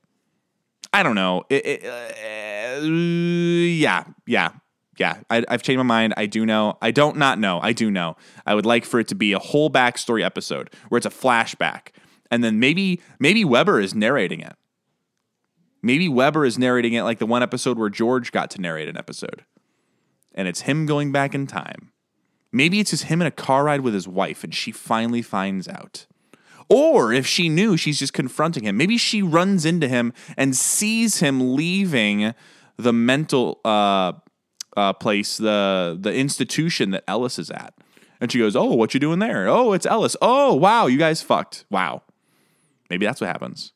I 0.93 1.01
don't 1.01 1.15
know. 1.15 1.43
It, 1.49 1.65
it, 1.65 1.85
uh, 1.85 2.81
yeah, 2.85 4.03
yeah, 4.27 4.51
yeah. 4.97 5.17
I, 5.29 5.43
I've 5.49 5.63
changed 5.63 5.79
my 5.79 5.83
mind. 5.83 6.13
I 6.15 6.27
do 6.27 6.45
know. 6.45 6.77
I 6.81 6.91
don't 6.91 7.17
not 7.17 7.39
know. 7.39 7.59
I 7.61 7.73
do 7.73 7.89
know. 7.89 8.15
I 8.45 8.53
would 8.53 8.65
like 8.65 8.85
for 8.85 8.99
it 8.99 9.07
to 9.07 9.15
be 9.15 9.33
a 9.33 9.39
whole 9.39 9.71
backstory 9.71 10.23
episode 10.23 10.69
where 10.89 10.97
it's 10.97 11.07
a 11.07 11.09
flashback. 11.09 11.87
And 12.29 12.43
then 12.43 12.59
maybe 12.59 13.01
maybe 13.19 13.43
Weber 13.43 13.79
is 13.79 13.95
narrating 13.95 14.41
it. 14.41 14.53
Maybe 15.85 16.09
Weber 16.09 16.45
is 16.45 16.57
narrating 16.57 16.93
it 16.93 17.03
like 17.03 17.19
the 17.19 17.27
one 17.27 17.43
episode 17.43 17.77
where 17.77 17.91
George 17.91 18.31
got 18.31 18.49
to 18.49 18.59
narrate 18.59 18.89
an 18.89 18.97
episode. 18.97 19.45
And 20.33 20.47
it's 20.47 20.61
him 20.61 20.87
going 20.87 21.11
back 21.11 21.35
in 21.35 21.45
time. 21.45 21.91
Maybe 22.51 22.79
it's 22.79 22.89
just 22.89 23.03
him 23.03 23.21
in 23.21 23.27
a 23.27 23.31
car 23.31 23.65
ride 23.65 23.81
with 23.81 23.93
his 23.93 24.07
wife 24.07 24.43
and 24.43 24.51
she 24.51 24.71
finally 24.71 25.21
finds 25.21 25.67
out. 25.67 26.07
Or 26.69 27.13
if 27.13 27.27
she 27.27 27.49
knew, 27.49 27.77
she's 27.77 27.99
just 27.99 28.13
confronting 28.13 28.63
him. 28.63 28.75
Maybe 28.75 28.97
she 28.97 29.21
runs 29.21 29.63
into 29.63 29.87
him 29.87 30.11
and 30.35 30.55
sees 30.55 31.19
him 31.19 31.55
leaving 31.55 32.33
the 32.77 32.91
mental 32.91 33.61
uh, 33.63 34.13
uh, 34.75 34.93
place, 34.93 35.37
the 35.37 35.95
the 36.01 36.11
institution 36.11 36.89
that 36.91 37.03
Ellis 37.07 37.37
is 37.37 37.51
at. 37.51 37.75
And 38.19 38.31
she 38.31 38.39
goes, 38.39 38.55
"Oh, 38.55 38.73
what 38.73 38.95
you 38.95 38.99
doing 38.99 39.19
there? 39.19 39.47
Oh, 39.47 39.73
it's 39.73 39.85
Ellis. 39.85 40.17
Oh, 40.19 40.55
wow, 40.55 40.87
you 40.87 40.97
guys 40.97 41.21
fucked. 41.21 41.65
Wow. 41.69 42.01
Maybe 42.89 43.05
that's 43.05 43.21
what 43.21 43.27
happens. 43.27 43.71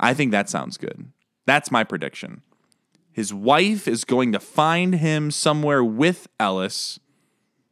I 0.00 0.14
think 0.14 0.30
that 0.32 0.48
sounds 0.48 0.76
good. 0.76 1.12
That's 1.46 1.70
my 1.70 1.84
prediction. 1.84 2.42
His 3.10 3.34
wife 3.34 3.88
is 3.88 4.04
going 4.04 4.32
to 4.32 4.38
find 4.38 4.94
him 4.96 5.30
somewhere 5.30 5.82
with 5.82 6.28
Ellis. 6.38 7.00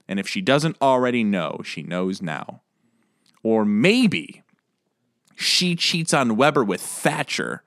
And 0.09 0.19
if 0.19 0.29
she 0.29 0.41
doesn't 0.41 0.77
already 0.83 1.23
know, 1.23 1.61
she 1.65 1.83
knows 1.83 2.21
now. 2.21 2.63
Or 3.43 3.65
maybe 3.65 4.43
she 5.37 5.77
cheats 5.77 6.13
on 6.13 6.37
Weber 6.37 6.65
with 6.65 6.81
Thatcher. 6.81 7.63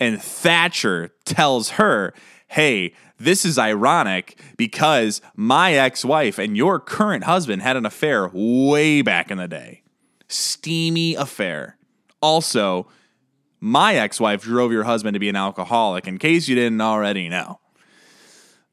And 0.00 0.20
Thatcher 0.22 1.10
tells 1.24 1.70
her, 1.70 2.14
hey, 2.48 2.94
this 3.18 3.44
is 3.44 3.58
ironic 3.58 4.40
because 4.56 5.20
my 5.36 5.74
ex 5.74 6.04
wife 6.04 6.38
and 6.38 6.56
your 6.56 6.80
current 6.80 7.24
husband 7.24 7.62
had 7.62 7.76
an 7.76 7.86
affair 7.86 8.30
way 8.32 9.02
back 9.02 9.30
in 9.30 9.38
the 9.38 9.48
day. 9.48 9.82
Steamy 10.28 11.14
affair. 11.14 11.76
Also, 12.20 12.88
my 13.60 13.94
ex 13.96 14.20
wife 14.20 14.42
drove 14.42 14.72
your 14.72 14.84
husband 14.84 15.14
to 15.14 15.20
be 15.20 15.28
an 15.28 15.36
alcoholic, 15.36 16.06
in 16.06 16.18
case 16.18 16.48
you 16.48 16.54
didn't 16.54 16.80
already 16.80 17.28
know. 17.28 17.60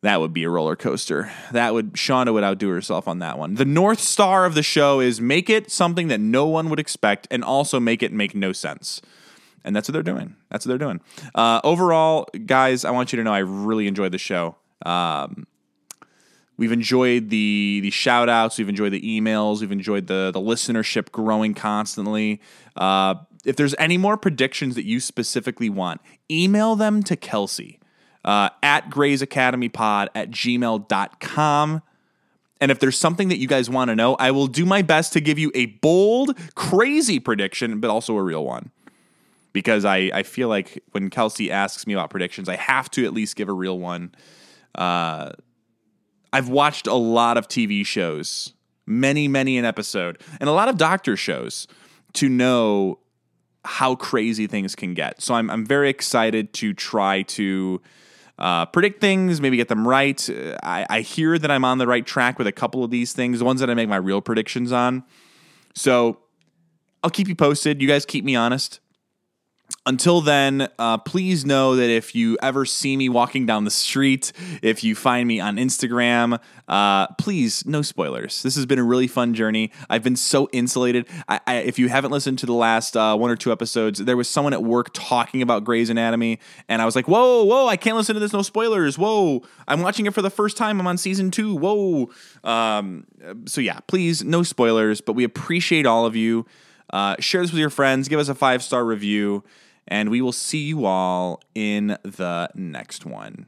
That 0.01 0.19
would 0.19 0.33
be 0.33 0.43
a 0.43 0.49
roller 0.49 0.75
coaster. 0.75 1.31
That 1.51 1.73
would, 1.73 1.93
Shonda 1.93 2.31
would 2.31 2.43
outdo 2.43 2.69
herself 2.69 3.07
on 3.07 3.19
that 3.19 3.39
one. 3.39 3.55
The 3.55 3.65
North 3.65 3.99
Star 3.99 4.45
of 4.45 4.53
the 4.53 4.61
show 4.61 4.99
is 4.99 5.19
make 5.19 5.49
it 5.49 5.71
something 5.71 6.09
that 6.09 6.19
no 6.19 6.45
one 6.45 6.69
would 6.69 6.79
expect 6.79 7.27
and 7.31 7.43
also 7.43 7.79
make 7.79 8.03
it 8.03 8.13
make 8.13 8.35
no 8.35 8.51
sense 8.51 9.01
and 9.65 9.75
that's 9.75 9.89
what 9.89 9.93
they're 9.93 10.03
doing. 10.03 10.35
That's 10.49 10.65
what 10.65 10.69
they're 10.69 10.77
doing. 10.77 11.01
Uh, 11.33 11.59
overall, 11.63 12.29
guys, 12.45 12.85
I 12.85 12.91
want 12.91 13.11
you 13.11 13.17
to 13.17 13.23
know 13.23 13.33
I 13.33 13.39
really 13.39 13.87
enjoyed 13.87 14.11
the 14.11 14.19
show. 14.19 14.55
Um, 14.85 15.47
we've 16.55 16.71
enjoyed 16.71 17.29
the 17.29 17.79
the 17.81 17.89
shout 17.89 18.29
outs, 18.29 18.57
we've 18.59 18.69
enjoyed 18.69 18.93
the 18.93 19.01
emails, 19.01 19.61
we've 19.61 19.71
enjoyed 19.71 20.05
the 20.07 20.29
the 20.31 20.39
listenership 20.39 21.11
growing 21.11 21.55
constantly. 21.55 22.41
Uh, 22.75 23.15
if 23.45 23.55
there's 23.55 23.75
any 23.77 23.97
more 23.97 24.17
predictions 24.17 24.75
that 24.75 24.85
you 24.85 24.99
specifically 24.99 25.69
want, 25.69 26.01
email 26.29 26.75
them 26.75 27.03
to 27.03 27.15
Kelsey 27.15 27.79
uh, 28.23 28.49
at 28.63 28.89
Grey's 28.89 29.21
Academy 29.21 29.69
Pod 29.69 30.09
at 30.15 30.31
gmail.com. 30.31 31.81
And 32.61 32.71
if 32.71 32.79
there's 32.79 32.97
something 32.97 33.27
that 33.29 33.37
you 33.37 33.47
guys 33.47 33.69
want 33.69 33.89
to 33.89 33.95
know, 33.95 34.15
I 34.15 34.31
will 34.31 34.47
do 34.47 34.65
my 34.65 34.81
best 34.81 35.13
to 35.13 35.19
give 35.19 35.37
you 35.37 35.51
a 35.53 35.67
bold, 35.67 36.37
crazy 36.55 37.19
prediction, 37.19 37.79
but 37.79 37.89
also 37.89 38.15
a 38.15 38.23
real 38.23 38.45
one 38.45 38.71
because 39.55 39.85
I, 39.85 40.11
I 40.13 40.23
feel 40.23 40.49
like 40.49 40.83
when 40.91 41.09
Kelsey 41.09 41.49
asks 41.49 41.87
me 41.87 41.93
about 41.93 42.09
predictions, 42.09 42.49
I 42.49 42.57
have 42.57 42.91
to 42.91 43.05
at 43.05 43.13
least 43.13 43.37
give 43.37 43.47
a 43.47 43.53
real 43.53 43.79
one. 43.79 44.13
Uh, 44.75 45.31
I've 46.33 46.49
watched 46.49 46.87
a 46.87 46.93
lot 46.93 47.37
of 47.37 47.47
TV 47.47 47.85
shows, 47.85 48.53
many, 48.85 49.29
many 49.29 49.57
an 49.57 49.63
episode, 49.63 50.21
and 50.41 50.49
a 50.49 50.51
lot 50.51 50.67
of 50.67 50.75
doctor 50.77 51.15
shows 51.15 51.67
to 52.15 52.27
know 52.27 52.99
how 53.65 53.95
crazy 53.95 54.47
things 54.47 54.75
can 54.75 54.93
get. 54.93 55.21
So 55.21 55.33
I'm, 55.33 55.49
I'm 55.49 55.65
very 55.65 55.89
excited 55.89 56.53
to 56.53 56.73
try 56.73 57.23
to 57.23 57.81
uh, 58.37 58.65
predict 58.67 59.01
things, 59.01 59.41
maybe 59.41 59.57
get 59.57 59.67
them 59.67 59.87
right. 59.87 60.29
I, 60.63 60.85
I 60.89 61.01
hear 61.01 61.37
that 61.37 61.49
I'm 61.49 61.65
on 61.65 61.77
the 61.77 61.87
right 61.87 62.05
track 62.05 62.37
with 62.37 62.47
a 62.47 62.51
couple 62.51 62.83
of 62.83 62.91
these 62.91 63.13
things, 63.13 63.39
the 63.39 63.45
ones 63.45 63.59
that 63.59 63.69
I 63.69 63.73
make 63.73 63.89
my 63.89 63.95
real 63.95 64.21
predictions 64.21 64.71
on. 64.71 65.03
So 65.73 66.19
I'll 67.03 67.09
keep 67.09 67.27
you 67.27 67.35
posted. 67.35 67.81
You 67.81 67.87
guys 67.87 68.05
keep 68.05 68.23
me 68.23 68.35
honest 68.35 68.79
until 69.87 70.21
then, 70.21 70.67
uh, 70.79 70.97
please 70.97 71.45
know 71.45 71.75
that 71.75 71.89
if 71.89 72.15
you 72.15 72.37
ever 72.41 72.65
see 72.65 72.97
me 72.97 73.07
walking 73.07 73.45
down 73.45 73.65
the 73.65 73.71
street, 73.71 74.31
if 74.63 74.83
you 74.83 74.95
find 74.95 75.27
me 75.27 75.39
on 75.39 75.57
Instagram, 75.57 76.39
uh, 76.67 77.07
please, 77.19 77.65
no 77.67 77.83
spoilers. 77.83 78.41
This 78.41 78.55
has 78.55 78.65
been 78.65 78.79
a 78.79 78.83
really 78.83 79.07
fun 79.07 79.35
journey. 79.35 79.71
I've 79.87 80.03
been 80.03 80.15
so 80.15 80.49
insulated. 80.51 81.07
I, 81.27 81.39
I, 81.45 81.55
if 81.57 81.77
you 81.77 81.87
haven't 81.89 82.11
listened 82.11 82.39
to 82.39 82.47
the 82.47 82.53
last 82.53 82.97
uh, 82.97 83.15
one 83.15 83.29
or 83.29 83.35
two 83.35 83.51
episodes, 83.51 83.99
there 83.99 84.17
was 84.17 84.27
someone 84.27 84.53
at 84.53 84.63
work 84.63 84.89
talking 84.93 85.43
about 85.43 85.63
Grey's 85.63 85.91
Anatomy, 85.91 86.39
and 86.67 86.81
I 86.81 86.85
was 86.85 86.95
like, 86.95 87.07
whoa, 87.07 87.43
whoa, 87.43 87.67
I 87.67 87.77
can't 87.77 87.95
listen 87.95 88.15
to 88.15 88.19
this, 88.19 88.33
no 88.33 88.41
spoilers. 88.41 88.97
Whoa, 88.97 89.43
I'm 89.67 89.81
watching 89.81 90.07
it 90.07 90.13
for 90.15 90.23
the 90.23 90.31
first 90.31 90.57
time. 90.57 90.79
I'm 90.79 90.87
on 90.87 90.97
season 90.97 91.29
two. 91.29 91.55
Whoa. 91.55 92.09
Um, 92.43 93.05
so, 93.45 93.61
yeah, 93.61 93.79
please, 93.87 94.23
no 94.23 94.41
spoilers, 94.41 94.99
but 95.01 95.13
we 95.13 95.23
appreciate 95.23 95.85
all 95.85 96.07
of 96.07 96.15
you. 96.15 96.47
Uh, 96.91 97.15
share 97.19 97.41
this 97.41 97.51
with 97.51 97.59
your 97.59 97.69
friends, 97.69 98.07
give 98.07 98.19
us 98.19 98.29
a 98.29 98.35
five 98.35 98.63
star 98.63 98.85
review, 98.85 99.43
and 99.87 100.09
we 100.09 100.21
will 100.21 100.31
see 100.31 100.63
you 100.63 100.85
all 100.85 101.41
in 101.53 101.97
the 102.03 102.49
next 102.55 103.05
one. 103.05 103.47